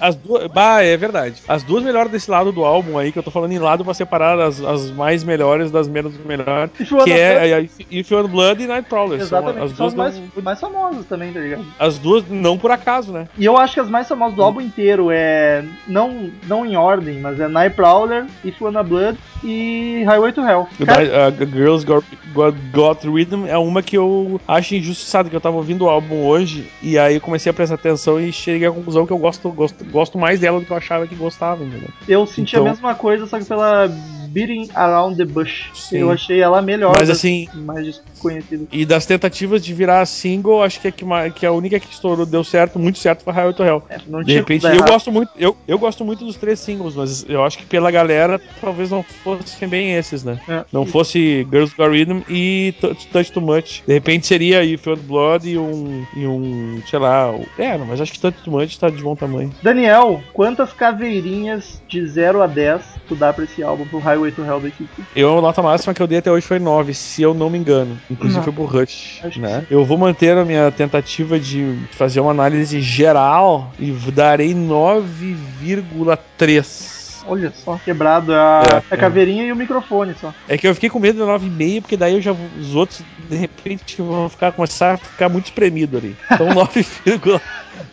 [0.00, 0.46] As duas.
[0.48, 1.42] Bah, é verdade.
[1.48, 3.94] As duas melhores desse lado do álbum aí, que eu tô falando em lado pra
[3.94, 6.70] separar as, as mais melhores das menos melhores.
[6.76, 9.18] Que Blood, é, é If You Want Blood e Nightcrawler.
[9.18, 11.64] São Exatamente, as são duas as mais, não, mais famosas também, tá ligado?
[11.78, 13.28] As duas não por acaso, né?
[13.38, 15.64] E eu acho que as mais famosas do álbum inteiro é.
[15.86, 20.66] Não, não em ordem, mas é Nightcrawler, If You Wanna Blood e Highway to Hell.
[20.84, 25.40] Cara, A Girls Got, Got, Got Rhythm é uma que eu acho injustiçada, que eu
[25.40, 28.72] tava ouvindo o álbum hoje, e aí eu comecei a prestar atenção e cheguei à
[28.72, 31.88] conclusão que eu gosto, gosto, gosto mais dela do que eu achava que gostava, entendeu?
[32.08, 33.88] eu senti então- a mesma coisa, só que pela
[34.34, 35.66] Beating Around the Bush.
[35.74, 35.98] Sim.
[35.98, 36.94] Eu achei ela melhor.
[36.98, 38.64] Mas das assim, Mais desconhecida.
[38.72, 41.04] E das tentativas de virar single, acho que, é que,
[41.34, 43.82] que a única que estourou, deu certo, muito certo, foi Highway to Hell.
[43.88, 44.88] É, De repente, eu errado.
[44.90, 48.40] gosto muito, eu, eu gosto muito dos três singles, mas eu acho que pela galera
[48.60, 50.40] talvez não fossem bem esses, né?
[50.48, 50.64] É.
[50.72, 52.74] Não fosse Girls Got Rhythm e
[53.12, 53.82] Touch, Too Much.
[53.86, 58.00] De repente seria You Want Blood e um, e um, sei lá, o- é, mas
[58.00, 59.52] acho que Touch Too Much tá de bom tamanho.
[59.62, 64.42] Daniel, quantas caveirinhas de 0 a 10 tu dá pra esse álbum, pro Highway to
[64.44, 65.02] Hell do Kiki?
[65.14, 67.58] Eu, a nota máxima que eu dei até hoje foi 9, se eu não me
[67.58, 67.98] engano.
[68.10, 68.44] Inclusive Não.
[68.44, 69.64] foi pro Rush, Acho né?
[69.70, 76.94] Eu vou manter a minha tentativa de fazer uma análise geral e darei 9,3.
[77.26, 78.96] Olha só, quebrado a, É, a é.
[78.98, 80.34] caveirinha e o microfone só.
[80.46, 83.00] É que eu fiquei com medo da 9,5, porque daí eu já vou- os outros,
[83.30, 86.14] de repente, vão ficar, começar a ficar muito espremido ali.
[86.30, 87.40] Então 9,3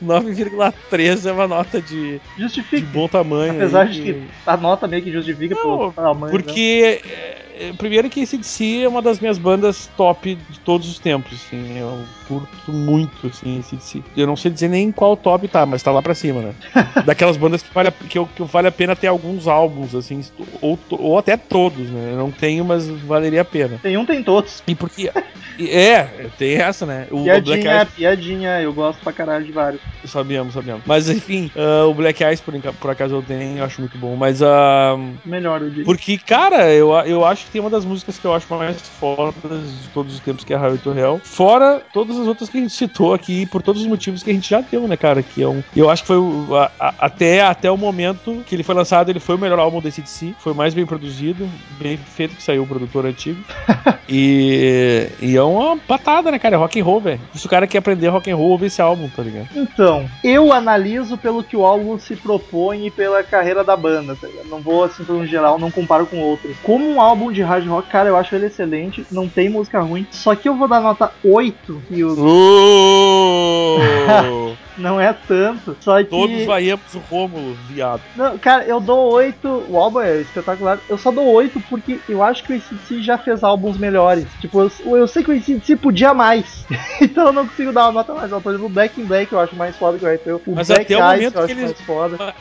[0.03, 3.53] 9,3 é uma nota de, de bom tamanho.
[3.53, 6.25] Apesar aí, de que a nota meio que justifica Não, pelo tamanho.
[6.25, 6.31] né?
[6.31, 7.30] Porque, é, é,
[7.77, 11.77] primeiro que esse DC é uma das minhas bandas top de todos os tempos, assim,
[11.77, 14.03] eu curto muito, assim, esse DC.
[14.15, 16.53] Eu não sei dizer nem em qual top tá, mas tá lá pra cima, né?
[17.05, 20.23] Daquelas bandas que vale, a, que, que vale a pena ter alguns álbuns, assim,
[20.61, 22.11] ou, ou até todos, né?
[22.11, 23.79] Eu não tenho, mas valeria a pena.
[23.81, 24.63] Tem um, tem todos.
[24.67, 25.11] E porque.
[25.59, 26.03] É,
[26.37, 27.07] tem essa, né?
[27.11, 27.89] O, o Black Piadinha, Eyes.
[27.89, 29.81] piadinha, eu gosto pra caralho de vários.
[30.05, 30.83] Sabíamos, sabíamos.
[30.85, 34.15] Mas enfim, ah, o Black Eyes, por, por acaso eu tenho, eu acho muito bom.
[34.15, 35.85] Mas ah, Melhor, eu diria.
[35.85, 39.61] Porque, cara, eu, eu acho que tem uma das músicas que eu acho mais fodas
[39.83, 41.19] de todos os tempos, que é Highway to Hell.
[41.23, 44.33] Fora todas as outras que a gente citou aqui, por todos os motivos que a
[44.33, 45.21] gente já deu, né, cara?
[45.21, 45.61] Que é um.
[45.75, 49.09] Eu acho que foi o- a- a- até, até o momento que ele foi lançado,
[49.09, 50.33] ele foi o melhor álbum desse DC.
[50.39, 51.47] Foi o mais bem produzido,
[51.79, 53.43] bem feito que saiu o produtor antigo.
[54.07, 56.55] e, e é uma patada, né, cara?
[56.55, 57.19] É rock and roll, velho.
[57.35, 59.47] Se o cara quer aprender rock and roll, ouve esse álbum, tá ligado?
[59.55, 64.27] Então, eu analiso pelo que o álbum se propõe e pela carreira da banda, tá
[64.27, 64.47] ligado?
[64.47, 66.55] Não vou assim um geral, não comparo com outros.
[66.63, 70.05] Como um álbum de hard rock, cara, eu acho ele excelente, não tem música ruim.
[70.11, 72.13] Só que eu vou dar nota 8 e o
[73.77, 73.77] Uh!
[74.81, 75.75] não é tanto.
[75.79, 76.09] Só que.
[76.09, 78.01] Todos vaiamos o Rômulo, viado.
[78.15, 79.65] Não, cara, eu dou 8.
[79.69, 80.79] O álbum é espetacular.
[80.89, 84.25] Eu só dou 8 porque eu acho que o ACDC já fez álbuns melhores.
[84.39, 86.65] Tipo, eu, eu sei que o ACDC podia mais.
[87.01, 88.43] então eu não consigo dar uma nota mais alta.
[88.43, 90.35] Por exemplo, o Black in Black eu acho mais foda que o Hyper.
[90.35, 91.75] O Mas Black até o Ice momento que eles-.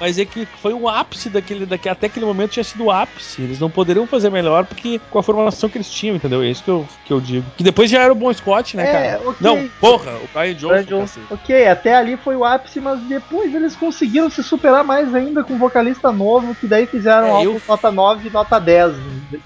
[0.01, 3.43] Mas é que foi o ápice daquele, daqui, até aquele momento tinha sido o ápice.
[3.43, 6.43] Eles não poderiam fazer melhor porque com a formação que eles tinham, entendeu?
[6.43, 7.47] É isso que eu, que eu digo.
[7.57, 9.29] Que depois já era o Bon Scott, né, É, cara?
[9.29, 9.35] ok.
[9.41, 10.69] Não, porra, o Brian Johnson.
[10.69, 11.21] Brian Johnson.
[11.31, 15.55] Ok, até ali foi o ápice, mas depois eles conseguiram se superar mais ainda com
[15.55, 18.95] um vocalista novo, que daí fizeram É, álbum eu- nota 9 e nota 10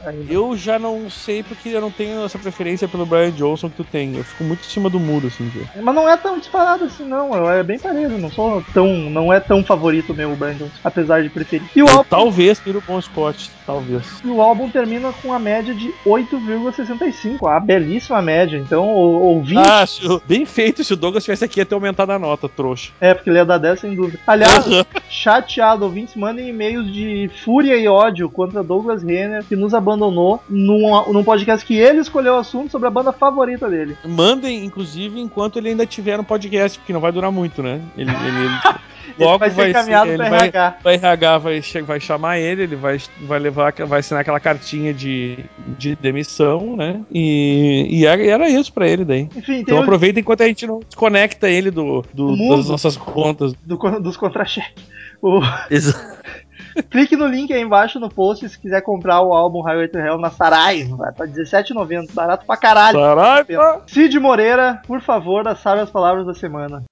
[0.07, 0.32] ainda.
[0.32, 3.85] Eu já não sei porque eu não tenho essa preferência pelo Brian Johnson que tu
[3.85, 4.16] tem.
[4.16, 5.49] Eu fico muito em cima do muro, assim.
[5.49, 5.64] viu?
[5.82, 7.51] Mas não é tão disparado assim, não.
[7.51, 8.18] É bem parelho.
[8.18, 8.87] Não sou tão.
[9.11, 11.68] Não é tão favorito meu o Brandon, apesar de preferir.
[11.76, 14.20] E o, álbum, talvez tire o Bon Scott, talvez.
[14.24, 17.47] e o álbum termina com a média de 8,65.
[17.49, 18.57] A belíssima média.
[18.59, 19.61] Então, o- ouvinte.
[19.64, 19.85] Ah,
[20.26, 22.93] bem feito se o Douglas tivesse aqui ter aumentado a nota, trouxa.
[23.01, 24.19] É, porque ele ia dar 10 sem dúvida.
[24.27, 24.65] Aliás,
[25.11, 31.12] chateado, ouvintes, mandem e-mails de fúria e ódio contra Douglas Renner, que nos abandonou num,
[31.12, 33.97] num podcast que ele escolheu o assunto sobre a banda favorita dele.
[34.05, 37.81] Mandem, inclusive, enquanto ele ainda tiver no podcast, porque não vai durar muito, né?
[37.97, 38.75] Ele, ele- ele-
[39.19, 40.77] logo vai vai ser encaminhado ele pra vai, RH.
[40.83, 45.39] o RH vai, vai chamar ele, ele vai, vai levar, vai assinar aquela cartinha de,
[45.79, 47.01] de demissão, né?
[47.12, 49.29] E, e era, isso pra ele daí.
[49.37, 52.54] Enfim, Então o, aproveita enquanto a gente não desconecta ele do, do- Do mundo.
[52.59, 53.53] Das nossas contas.
[53.65, 54.85] do, dos contra-cheques.
[55.21, 55.41] O-
[56.91, 60.19] Clique no link aí embaixo no post se quiser comprar o álbum Highway to Hell
[60.19, 60.85] na Sarai.
[60.85, 62.13] Vai tá R$17,90.
[62.13, 62.99] Barato pra caralho.
[62.99, 63.83] Saraiva!
[63.87, 66.85] Cid Moreira, por favor, sabe as palavras da semana.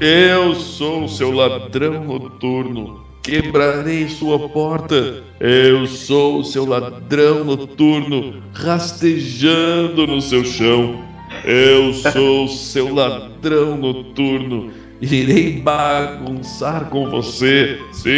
[0.00, 3.03] Eu sou o seu ladrão noturno.
[3.24, 5.22] Quebrarei sua porta.
[5.40, 11.02] Eu sou o seu ladrão noturno, rastejando no seu chão.
[11.42, 14.70] Eu sou o seu ladrão noturno.
[15.00, 17.78] Irei bagunçar com você.
[17.92, 18.10] Sim,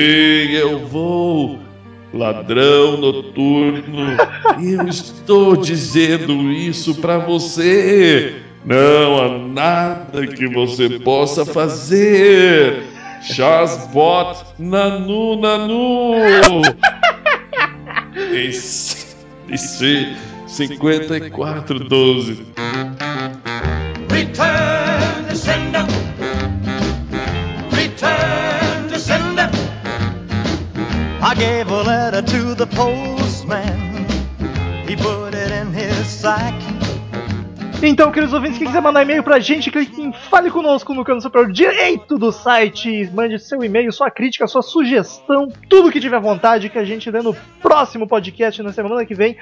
[0.52, 1.60] eu vou.
[2.12, 4.16] Ladrão noturno,
[4.60, 8.34] eu estou dizendo isso pra você.
[8.64, 12.95] Não há nada que você possa fazer.
[13.22, 16.62] Chasbot Nanu Nanu.
[18.32, 19.16] Esse
[20.48, 22.46] 5412.
[24.10, 25.86] Return to sender.
[27.72, 29.50] Return to sender.
[31.22, 34.06] I gave a letter to the postman.
[34.86, 36.54] He put it in his sack.
[37.82, 41.22] Então, queridos ouvintes, quem quiser mandar e-mail pra gente, clique em Fale Conosco no canto
[41.22, 43.08] superior direito do site.
[43.12, 47.22] Mande seu e-mail, sua crítica, sua sugestão, tudo que tiver vontade que a gente lê
[47.22, 49.36] no próximo podcast na semana que vem.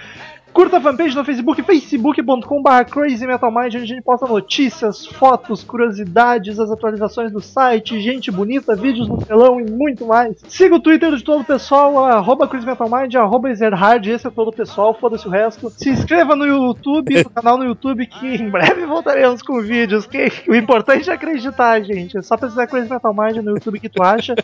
[0.55, 6.71] Curta a fanpage no Facebook, facebook.com.br crazymetalmind, onde a gente posta notícias, fotos, curiosidades, as
[6.71, 10.37] atualizações do site, gente bonita, vídeos no telão e muito mais.
[10.47, 14.53] Siga o Twitter de todo o pessoal, arroba crazymetalmind, arroba ezerhard, esse é todo o
[14.53, 15.71] pessoal, foda-se o resto.
[15.71, 20.31] Se inscreva no YouTube, no canal no YouTube, que em breve voltaremos com vídeos, que
[20.49, 22.17] o importante é acreditar, gente.
[22.17, 24.37] É só pesquisar Crazy Metal Mind no YouTube que tu acha.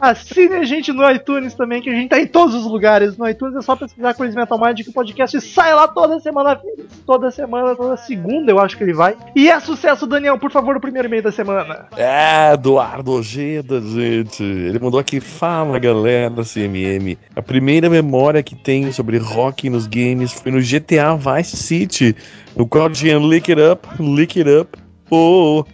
[0.00, 3.16] Assine a gente no iTunes também, que a gente tá em todos os lugares.
[3.16, 6.60] No iTunes é só pesquisar Crazy Metal Mind que o podcast sai lá toda semana.
[7.04, 9.16] Toda semana, toda segunda eu acho que ele vai.
[9.34, 11.86] E é sucesso, Daniel, por favor, o primeiro e-mail da semana.
[11.96, 14.42] É, Eduardo Ojeda, gente.
[14.42, 17.16] Ele mandou aqui, fala galera da CMM.
[17.34, 22.16] A primeira memória que tenho sobre rock nos games foi no GTA Vice City,
[22.56, 24.78] no qual tinha Lick It Up, Lick It Up,
[25.10, 25.64] oh,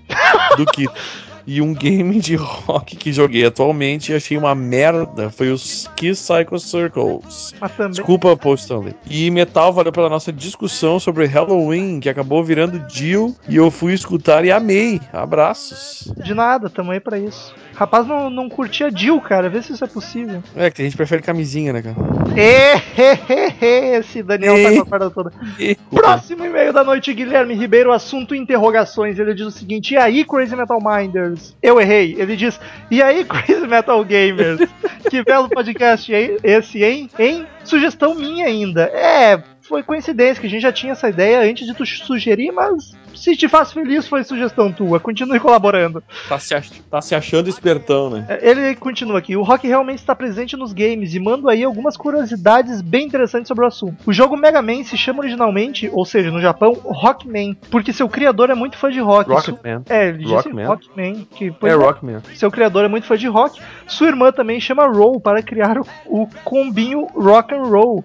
[0.57, 0.87] do que.
[1.47, 6.33] E um game de rock que joguei atualmente e achei uma merda foi os Kiss
[6.33, 7.53] Psycho Circles.
[7.77, 7.91] Também.
[7.91, 8.95] Desculpa, Paul Stanley.
[9.09, 13.93] E Metal valeu pela nossa discussão sobre Halloween, que acabou virando Jill, e eu fui
[13.93, 15.01] escutar e amei.
[15.13, 16.13] Abraços.
[16.25, 17.55] De nada, tamo aí pra isso.
[17.75, 19.49] Rapaz, não, não curtia Jill, cara.
[19.49, 20.43] Vê se isso é possível.
[20.55, 21.97] É, que a gente prefere camisinha, né, cara?
[22.37, 25.33] Ê, ê, ê, Esse Daniel tá com a corda toda.
[25.91, 29.19] Próximo e-mail da noite, Guilherme Ribeiro, assunto interrogações.
[29.19, 31.57] Ele diz o seguinte: E aí, Crazy Metal Minders?
[31.63, 32.15] Eu errei.
[32.19, 32.61] Ele diz:
[32.91, 34.61] E aí, Crazy Metal Gamers?
[35.11, 37.11] que belo podcast é esse, hein?
[37.19, 37.47] Hein?
[37.65, 38.85] Sugestão minha ainda.
[38.85, 42.95] É, foi coincidência que a gente já tinha essa ideia antes de tu sugerir, mas
[43.15, 44.99] se te faz feliz, foi sugestão tua.
[45.01, 46.03] Continue colaborando.
[46.29, 48.27] Tá se, ach- tá se achando espertão, né?
[48.29, 49.37] É, Ele continua aqui.
[49.37, 53.65] O rock realmente está presente nos games e mando aí algumas curiosidades bem interessantes sobre
[53.65, 53.97] o assunto.
[54.07, 58.51] O jogo Mega Man se chama originalmente, ou seja, no Japão, Rockman, porque seu criador
[58.51, 59.29] é muito fã de rock.
[59.31, 59.83] Su- Rocketman.
[59.89, 60.67] É, ele disse Rockman.
[60.67, 61.29] Rockman.
[61.35, 62.21] Que, pois É é, Rockman.
[62.35, 63.61] seu criador é muito fã de rock.
[63.87, 68.05] Sua irmã também chama Roll para criar o, o combinho Rock and Roll.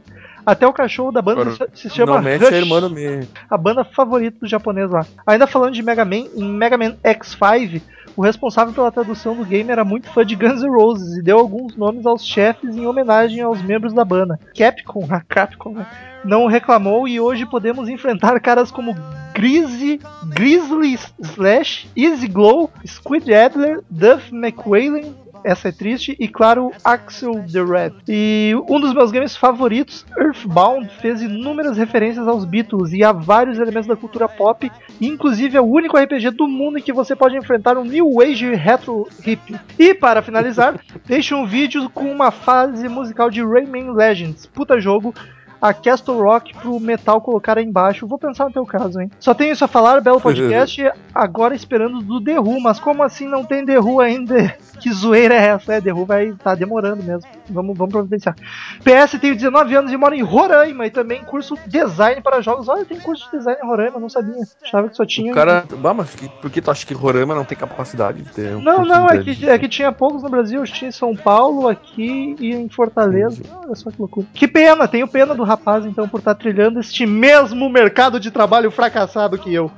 [0.50, 3.28] Até o cachorro da banda se, chama mete Rush, irmã meio.
[3.48, 5.06] a banda favorita do japonês lá.
[5.28, 7.80] Ainda falando de Mega Man, em Mega Man X5,
[8.16, 11.38] o responsável pela tradução do game era muito fã de Guns N' Roses e deu
[11.38, 14.40] alguns nomes aos chefes em homenagem aos membros da banda.
[14.58, 15.86] Capcom, a Capcom, né?
[16.26, 18.96] não reclamou e hoje podemos enfrentar caras como
[19.34, 20.02] Grizzly,
[20.34, 27.64] Grizzly Slash, Easy Glow, Squid Adler, Duff McWhalen, essa é triste, e claro, Axel the
[27.64, 27.94] Red.
[28.08, 33.60] E um dos meus games favoritos, Earthbound, fez inúmeras referências aos Beatles e a vários
[33.60, 37.38] elementos da cultura pop, inclusive é o único RPG do mundo em que você pode
[37.38, 39.56] enfrentar um New Age Retro Hip.
[39.78, 45.14] E para finalizar, deixe um vídeo com uma fase musical de Rayman Legends, puta jogo,
[45.62, 48.08] a Castle Rock pro Metal colocar aí embaixo.
[48.08, 49.12] Vou pensar no teu caso, hein?
[49.20, 50.82] Só tenho isso a falar, belo podcast,
[51.14, 54.56] agora esperando do The Who, mas como assim não tem The Who ainda?
[54.80, 55.74] Que zoeira é essa?
[55.74, 57.30] É, The Who vai tá demorando mesmo.
[57.50, 58.34] Vamos, vamos providenciar.
[58.82, 62.70] PS, tenho 19 anos e moro em Roraima e também curso design para jogos.
[62.70, 64.42] Olha, tem curso de design em Roraima, não sabia.
[64.64, 65.34] Achava que só tinha.
[65.34, 65.66] O cara.
[65.80, 68.62] Bah, mas que- por que tu acha que Roraima não tem capacidade de ter um
[68.62, 70.64] Não, não, é que, é que tinha poucos no Brasil.
[70.64, 73.44] Tinha em São Paulo, aqui e em Fortaleza.
[73.62, 74.28] Olha só que loucura.
[74.34, 78.70] Que pena, tenho pena do rapaz, então, por estar trilhando este mesmo mercado de trabalho
[78.70, 79.72] fracassado que eu.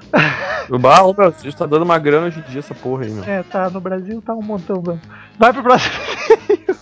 [0.69, 3.23] O Bah, o Brasil tá dando uma grana hoje em dia essa porra aí, meu.
[3.23, 5.01] É, tá, no Brasil tá um montão, mano.
[5.39, 5.93] Vai pro próximo.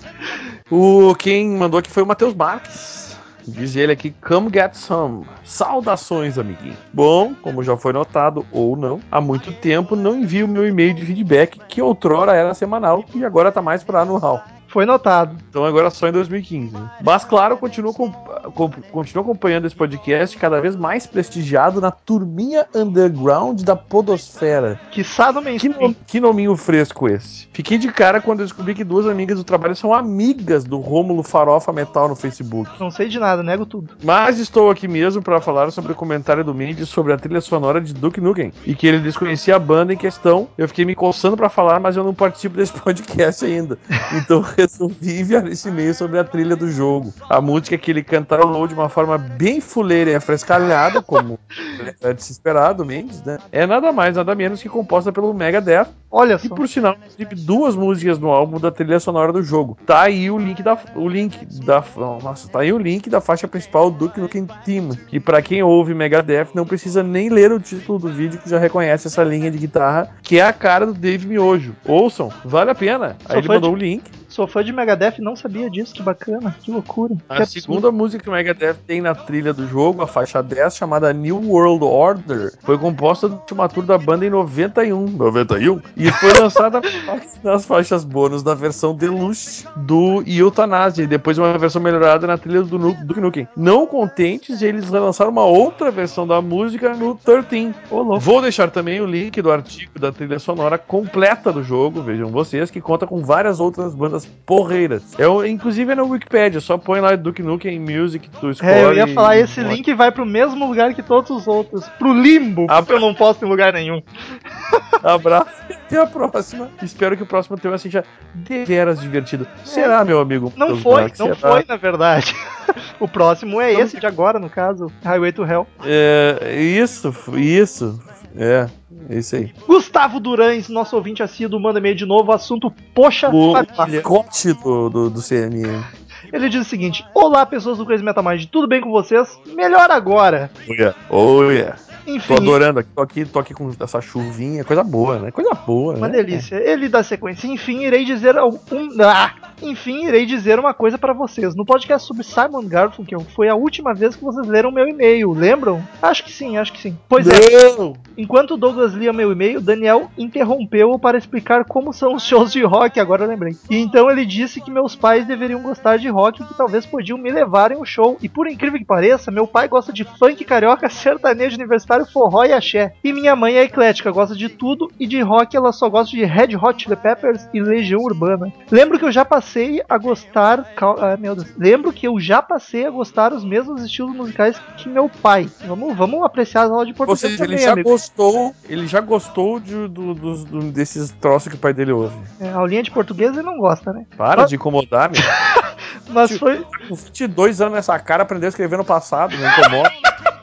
[0.72, 3.18] O quem mandou aqui foi o Matheus Marques.
[3.48, 5.26] Diz ele aqui, come get some.
[5.44, 6.78] Saudações, amiguinho.
[6.94, 11.04] Bom, como já foi notado, ou não, há muito tempo não envio meu e-mail de
[11.04, 14.44] feedback, que outrora era semanal e agora tá mais pra anual.
[14.70, 15.36] Foi notado.
[15.49, 16.74] Então agora só em 2015.
[16.74, 16.89] né?
[17.03, 22.65] Mas claro, continuo, com, com- continuo acompanhando esse podcast cada vez mais prestigiado na turminha
[22.74, 24.80] underground da podosfera.
[24.91, 27.47] Quiçá no Que, nom- que nominho fresco esse.
[27.53, 31.74] Fiquei de cara quando descobri que duas amigas do trabalho são amigas do Rômulo Farofa
[31.74, 32.70] Metal no Facebook.
[32.80, 33.95] Não sei de nada, nego tudo.
[34.03, 37.82] Mas estou aqui mesmo para falar sobre o comentário do Mendes sobre a trilha sonora
[37.82, 40.47] de Duke Nukem e que ele desconhecia a banda em questão.
[40.57, 43.78] Eu fiquei me coçando para falar, mas eu não participo desse podcast ainda.
[44.13, 47.14] Então resolvi enviar esse e-mail sobre a trilha do jogo.
[47.30, 51.39] A música que ele cantarolou de uma forma bem fuleira e afrescalhada, como
[52.01, 53.38] é de se esperar do Mendes, né?
[53.51, 56.55] É nada mais, nada menos que composta pelo Megadeth Olha e só.
[56.55, 59.78] por sinal, inclusive, duas músicas no álbum da trilha sonora do jogo.
[59.86, 61.84] Tá aí o link da o link da
[62.24, 65.62] nossa, tá aí o link da faixa principal do Duke Nukem Team, que pra quem
[65.62, 69.51] ouve Megadeth não precisa nem ler o título do vídeo que já reconhece essa linha
[69.51, 71.76] de guitarra, que é a cara do Dave Miojo.
[71.86, 73.16] Ouçam, vale a pena.
[73.26, 74.03] Aí ele mandou de- o link.
[74.30, 75.93] Sou fã de Megadeth e não sabia disso.
[75.93, 77.15] Que bacana, que loucura.
[77.15, 77.61] que A absurdo.
[77.61, 81.41] segunda música que o Megadeth tem na trilha do jogo, a faixa 10, chamada New
[81.49, 85.07] World Order, foi composta do última tour da banda em 91.
[85.07, 85.82] 91?
[85.97, 86.80] E foi lançada
[87.43, 92.61] nas faixas bônus da versão Deluxe do Euthanasia, e depois uma versão melhorada na trilha
[92.61, 93.47] do Nu- Duke Nukem.
[93.57, 97.73] Não contentes, eles lançaram uma outra versão da música no 13.
[97.89, 98.19] Ô, louco.
[98.19, 102.69] Vou deixar também o link do artigo da trilha sonora completa do jogo, vejam vocês,
[102.69, 105.03] que conta com várias outras bandas porreiras.
[105.19, 108.71] É, o- inclusive é na Wikipedia, só põe lá Duke Nukem Music, tu escolhe.
[108.71, 111.88] É, eu ia falar, e- esse link vai pro mesmo lugar que todos os outros.
[111.99, 114.01] Pro limbo, Ah, porque eu não posto em lugar nenhum.
[115.03, 116.69] Abraço e até a próxima.
[116.82, 118.03] Espero que o próximo tema seja
[118.34, 119.47] deveras divertido.
[119.63, 120.51] Será, meu amigo?
[120.55, 121.51] Não Matheus foi, não Será?
[121.51, 122.36] foi, na verdade.
[122.99, 125.67] o próximo é esse de agora, no caso, Highway to Hell.
[125.86, 127.99] É, isso, isso.
[128.36, 128.69] É,
[129.09, 129.51] é isso aí.
[129.67, 134.01] Gustavo Durães, nosso ouvinte assíduo, manda e-mail de novo, assunto Poxa O Família.
[134.01, 135.84] mascote do, do, do CNM.
[136.32, 139.39] Ele diz o seguinte: Olá, pessoas do Crazy Metal Mind, tudo bem com vocês?
[139.47, 140.49] Melhor agora.
[140.67, 140.95] Oh yeah.
[141.09, 141.75] Oh yeah.
[142.07, 145.32] Enfim, Tô adorando aqui, tô aqui, tô aqui com essa chuvinha, coisa boa, né?
[145.32, 146.17] Coisa boa, uma né?
[146.17, 146.55] delícia.
[146.55, 147.47] Ele dá sequência.
[147.47, 148.57] Enfim, irei dizer um.
[149.03, 149.34] Ah!
[149.61, 151.53] Enfim, irei dizer uma coisa pra vocês.
[151.53, 155.86] No podcast sobre Simon Garfunkel, foi a última vez que vocês leram meu e-mail, lembram?
[156.01, 156.97] Acho que sim, acho que sim.
[157.09, 157.77] Pois é.
[157.77, 157.93] Não!
[158.17, 162.63] Enquanto o Douglas lia meu e-mail, Daniel interrompeu-o para explicar como são os shows de
[162.63, 163.55] rock, agora eu lembrei.
[163.69, 167.17] E então ele disse que meus pais deveriam gostar de rock e que talvez podiam
[167.17, 168.17] me levar em um show.
[168.22, 172.53] E por incrível que pareça, meu pai gosta de funk carioca, sertanejo universitário, forró e
[172.53, 172.93] axé.
[173.03, 176.24] E minha mãe é eclética, gosta de tudo e de rock ela só gosta de
[176.26, 178.51] Red Hot Chili Peppers e Legião Urbana.
[178.72, 181.47] Lembro que eu já passei a gostar, ah, meu Deus.
[181.57, 185.47] Lembro que eu já passei a gostar os mesmos estilos musicais que meu pai.
[185.65, 187.89] Vamos, vamos apreciar as aulas de Ou português seja, ele também, já amigo.
[187.89, 192.15] gostou, ele já gostou de, do- dos- do- desses troços que o pai dele ouve.
[192.39, 194.05] É, aulinha de português ele não gosta, né?
[194.17, 194.45] Para Ah.
[194.45, 195.22] de incomodar, meu.
[196.08, 196.66] Mas foi.
[196.88, 199.92] Com 22 anos nessa cara, aprendeu a escrever no passado, não incomoda.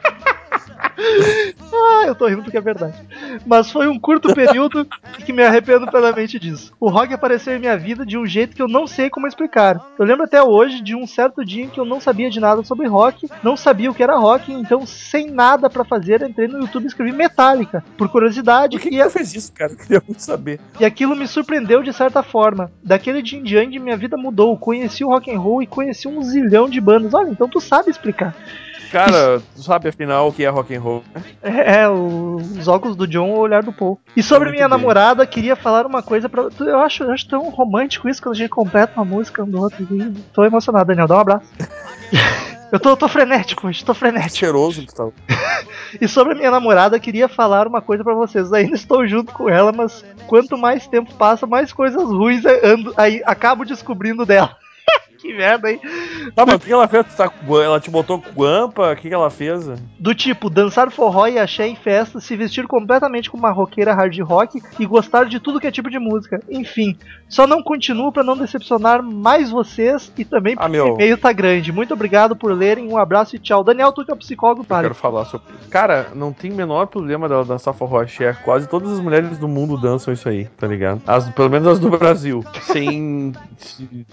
[2.06, 2.96] eu tô rindo porque é verdade.
[3.46, 4.86] Mas foi um curto período
[5.24, 6.72] que me arrependo plenamente disso.
[6.80, 9.80] O rock apareceu em minha vida de um jeito que eu não sei como explicar.
[9.98, 12.62] Eu lembro até hoje de um certo dia em que eu não sabia de nada
[12.64, 16.60] sobre rock, não sabia o que era rock, então sem nada para fazer, entrei no
[16.60, 18.76] YouTube e escrevi Metallica, por curiosidade.
[18.76, 19.72] Por que, e, que eu fiz isso, cara?
[19.72, 20.60] Eu queria muito saber.
[20.78, 22.70] e aquilo me surpreendeu de certa forma.
[22.82, 24.56] Daquele dia em diante minha vida mudou.
[24.56, 27.14] Conheci o rock and roll e conheci um zilhão de bandas.
[27.14, 28.34] Olha, então tu sabe explicar.
[28.90, 31.02] Cara, tu sabe afinal o que é rock and roll?
[31.14, 31.22] né?
[31.42, 33.98] É, é, o- os óculos do John, o olhar do Paul.
[34.16, 34.78] E sobre minha bem.
[34.78, 36.46] namorada, queria falar uma coisa pra.
[36.60, 39.60] Eu acho, eu acho tão romântico isso quando a gente completa uma música um do
[39.60, 39.86] outro.
[40.32, 41.08] Tô emocionado, Daniel.
[41.08, 41.46] Dá um abraço.
[42.72, 44.38] Eu tô, tô frenético hoje, tô frenético.
[44.38, 45.12] Cheiroso, Gustavo.
[46.00, 48.52] E sobre a minha namorada, queria falar uma coisa pra vocês.
[48.52, 52.92] Ainda estou junto com ela, mas quanto mais tempo passa, mais coisas ruins eu ando,
[52.96, 54.56] aí acabo descobrindo dela.
[55.26, 55.80] que merda, hein?
[56.34, 57.06] Tá, mas o que ela fez?
[57.14, 57.30] Tá
[57.64, 58.92] ela te botou guampa?
[58.92, 59.66] O que, que ela fez?
[59.98, 64.18] Do tipo, dançar forró e axé em festa, se vestir completamente como uma roqueira hard
[64.20, 66.40] rock e gostar de tudo que é tipo de música.
[66.48, 66.96] Enfim,
[67.28, 70.86] só não continuo pra não decepcionar mais vocês e também Ah, porque meu.
[70.92, 71.72] o e-mail tá grande.
[71.72, 73.64] Muito obrigado por lerem, um abraço e tchau.
[73.64, 74.82] Daniel, tu que é o psicólogo, Eu para.
[74.82, 75.46] quero falar sobre.
[75.70, 78.32] Cara, não tem o menor problema dela dançar forró axé.
[78.44, 81.00] Quase todas as mulheres do mundo dançam isso aí, tá ligado?
[81.06, 82.44] As, pelo menos as do Brasil.
[82.62, 83.32] Sem.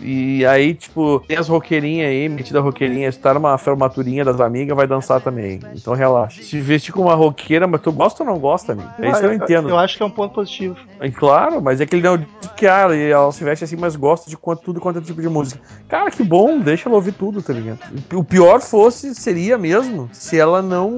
[0.01, 4.75] E aí, tipo, tem as roqueirinhas aí, metida roqueirinha, se tá numa formaturinha das amigas,
[4.75, 5.59] vai dançar também.
[5.75, 6.43] Então relaxa.
[6.43, 8.89] Se vestir como uma roqueira, mas tu gosta ou não gosta, amigo?
[8.99, 9.69] É isso que eu não entendo.
[9.69, 10.75] Eu acho que é um ponto positivo.
[10.99, 12.27] É Claro, mas é que ele não diz
[12.57, 15.21] que ah, ela, ela se veste assim, mas gosta de quanto, tudo quanto é tipo
[15.21, 15.61] de música.
[15.87, 17.79] Cara, que bom, deixa ela ouvir tudo, tá ligado?
[18.13, 20.91] O pior fosse, seria mesmo, se ela não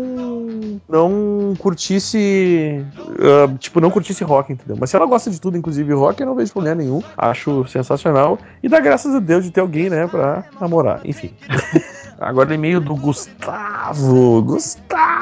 [0.90, 2.84] não curtisse,
[3.20, 4.78] ah, tipo, não curtisse rock, entendeu?
[4.80, 7.02] Mas se ela gosta de tudo, inclusive rock, eu não vejo problema nenhum.
[7.18, 8.38] Acho sensacional.
[8.64, 11.02] E dá graças a Deus de ter alguém, né, pra namorar.
[11.06, 11.34] Enfim.
[12.20, 14.42] Agora e-mail do Gustavo.
[14.42, 15.15] Gustavo,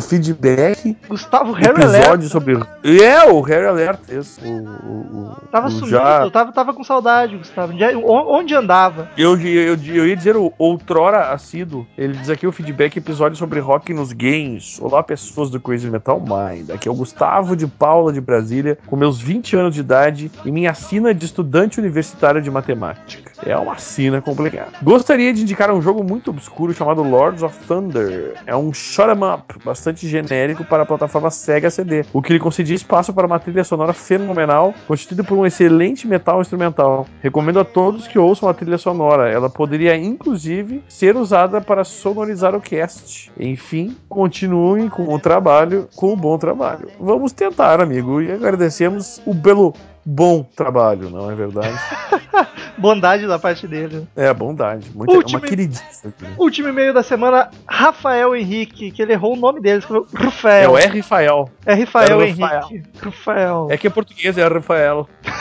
[0.00, 0.96] feedback.
[1.08, 2.22] Gustavo Harry episódio Alert.
[2.28, 2.54] sobre.
[2.84, 4.40] É, o Harry Alert, esse.
[4.44, 7.72] O, o, Tava o sumido, já- eu tava, tava com saudade, Gustavo.
[8.04, 9.08] Onde- andava?
[9.16, 11.86] Eu, eu, eu ia dizer o outrora assíduo.
[11.96, 14.78] Ele diz aqui o feedback episódio sobre rock nos games.
[14.80, 16.70] Olá, pessoas do Crazy Metal Mind.
[16.70, 20.50] Aqui é o Gustavo de Paula de Brasília, com meus 20 anos de idade e
[20.50, 23.30] minha sina de estudante universitário de matemática.
[23.44, 24.72] É uma sina complicada.
[24.82, 28.34] Gostaria de indicar um jogo muito obscuro chamado Lords of Thunder.
[28.46, 32.38] É um shoot 'em up bastante genérico para a plataforma Sega CD, o que lhe
[32.38, 37.06] concedia espaço para uma trilha sonora fenomenal, constituída por um excelente metal instrumental.
[37.22, 39.30] Recomendo a todos que ouçam a trilha sonora.
[39.30, 43.30] Ela poderia, inclusive, ser usada para sonorizar o cast.
[43.38, 46.88] Enfim, continuem com o trabalho, com o bom trabalho.
[46.98, 49.74] Vamos tentar, amigo, e agradecemos o belo
[50.04, 51.78] bom trabalho, não é verdade?
[52.78, 54.08] Bondade da parte dele.
[54.16, 54.90] É, bondade.
[54.94, 56.12] Muito, Último- uma queridíssima.
[56.38, 60.70] Último e-mail da semana, Rafael Henrique, que ele errou o nome dele, escreveu É Rafael.
[60.72, 60.98] o R.
[61.00, 61.50] Rafael.
[61.66, 62.40] É Rafael É Henrique.
[62.42, 62.82] Rafael.
[63.02, 63.68] Rafael.
[63.70, 65.06] É que é português, é Rafael.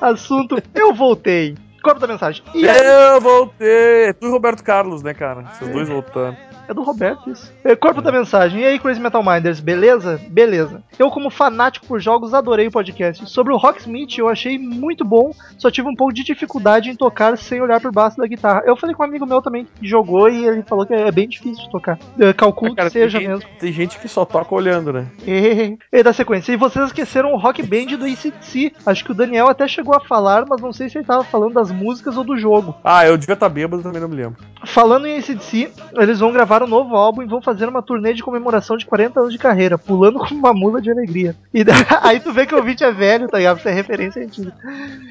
[0.00, 1.54] Assunto, eu voltei.
[1.82, 2.42] Corpo da mensagem.
[2.54, 4.12] E aí, Eu voltei.
[4.14, 5.42] Tu e Roberto Carlos, né, cara?
[5.52, 6.36] Vocês dois voltando.
[6.68, 7.52] É do Roberto isso.
[7.64, 8.60] É, Corpo da mensagem.
[8.60, 10.20] E aí, Crazy Metal Minders, beleza?
[10.28, 10.82] Beleza.
[10.98, 13.28] Eu, como fanático por jogos, adorei o podcast.
[13.28, 17.36] Sobre o Rocksmith, eu achei muito bom, só tive um pouco de dificuldade em tocar
[17.36, 18.62] sem olhar por baixo da guitarra.
[18.64, 21.28] Eu falei com um amigo meu também que jogou e ele falou que é bem
[21.28, 21.98] difícil de tocar.
[22.18, 23.48] Eu calculo Cara, que seja tem, mesmo.
[23.58, 25.06] tem gente que só toca olhando, né?
[25.26, 26.52] E, e da sequência.
[26.52, 28.72] E vocês esqueceram o Rock Band do ICDC.
[28.84, 31.54] Acho que o Daniel até chegou a falar, mas não sei se ele tava falando
[31.54, 32.74] das músicas ou do jogo.
[32.82, 34.36] Ah, eu devia estar bêbado, também não me lembro.
[34.64, 38.22] Falando em ACDC, eles vão gravar um novo álbum e vão fazer uma turnê de
[38.22, 41.34] comemoração de 40 anos de carreira, pulando como uma mula de alegria.
[41.52, 43.58] E da- aí tu vê que o ouvinte é velho, tá ligado?
[43.58, 44.52] Isso é referência antiga.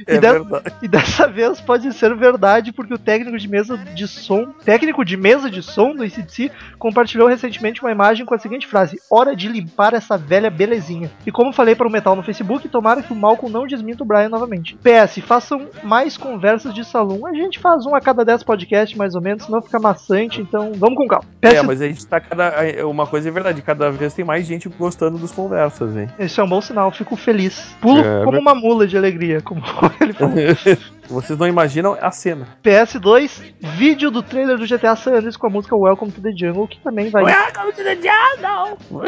[0.08, 0.74] É E, verdade.
[0.82, 5.18] e dessa vez pode ser verdade, porque o técnico de mesa de som, técnico de
[5.18, 9.48] mesa de som do ACDC, compartilhou recentemente uma imagem com a seguinte frase: Hora de
[9.48, 11.12] limpar essa velha belezinha.
[11.26, 14.06] E como falei para o Metal no Facebook, tomara que o Malcolm não desminta o
[14.06, 14.78] Brian novamente.
[14.78, 17.26] PS, façam mais conversas de salão.
[17.26, 20.72] A gente faz um a cada 10 podcasts, mais ou menos, senão fica maçante, então
[20.76, 21.26] vamos com calma.
[21.42, 22.54] É, mas a gente tá cada.
[22.88, 26.08] Uma coisa é verdade, cada vez tem mais gente gostando dos conversas, hein?
[26.18, 27.76] Isso é um bom sinal, fico feliz.
[27.82, 29.62] Pulo É, como ver- uma mula de alegria, como
[30.02, 30.34] ele falou.
[31.10, 32.48] Vocês não imaginam a cena.
[32.64, 36.68] PS2, vídeo do trailer do GTA San Andreas com a música Welcome to the Jungle,
[36.68, 37.24] que também vai.
[37.24, 38.78] Welcome to the jungle.
[38.92, 39.08] We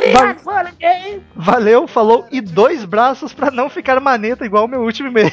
[0.80, 1.22] game.
[1.36, 5.32] Valeu, falou, e dois braços pra não ficar maneta igual o meu último e-mail.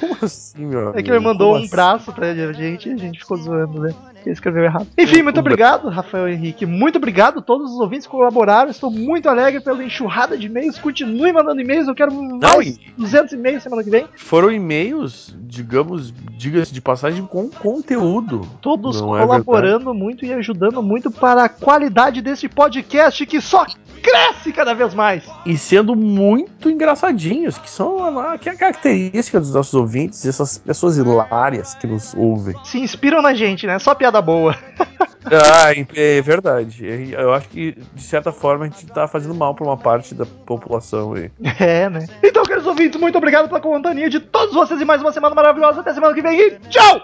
[0.00, 1.14] Como assim, meu É que amigo?
[1.14, 1.70] ele mandou Como um assim?
[1.70, 3.94] braço pra gente e a gente ficou zoando, né?
[4.22, 4.86] Ele escreveu errado.
[4.98, 6.66] Enfim, muito obrigado, Rafael Henrique.
[6.66, 8.70] Muito obrigado a todos os ouvintes que colaboraram.
[8.70, 10.78] Estou muito alegre pela enxurrada de e-mails.
[10.78, 11.88] Continue mandando e-mails.
[11.88, 14.06] Eu quero mais e- 200 e-mails semana que vem.
[14.16, 15.09] Foram e-mails,
[15.46, 18.46] digamos, diga-se de passagem, com conteúdo.
[18.60, 23.66] Todos Não é colaborando muito e ajudando muito para a qualidade desse podcast que só
[24.00, 25.24] cresce cada vez mais.
[25.46, 30.58] E sendo muito engraçadinhos, que são a, que é a característica dos nossos ouvintes, essas
[30.58, 32.54] pessoas hilárias que nos ouvem.
[32.64, 33.78] Se inspiram na gente, né?
[33.78, 34.56] Só piada boa.
[35.22, 37.12] Ah, é verdade.
[37.12, 40.24] Eu acho que, de certa forma, a gente tá fazendo mal pra uma parte da
[40.24, 41.30] população aí.
[41.60, 42.06] É, né?
[42.22, 45.82] Então, queridos ouvintes, muito obrigado pela companhia de todos vocês e mais uma semana maravilhosa.
[45.82, 47.02] Até semana que vem e tchau!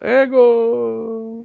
[0.00, 1.44] Ego!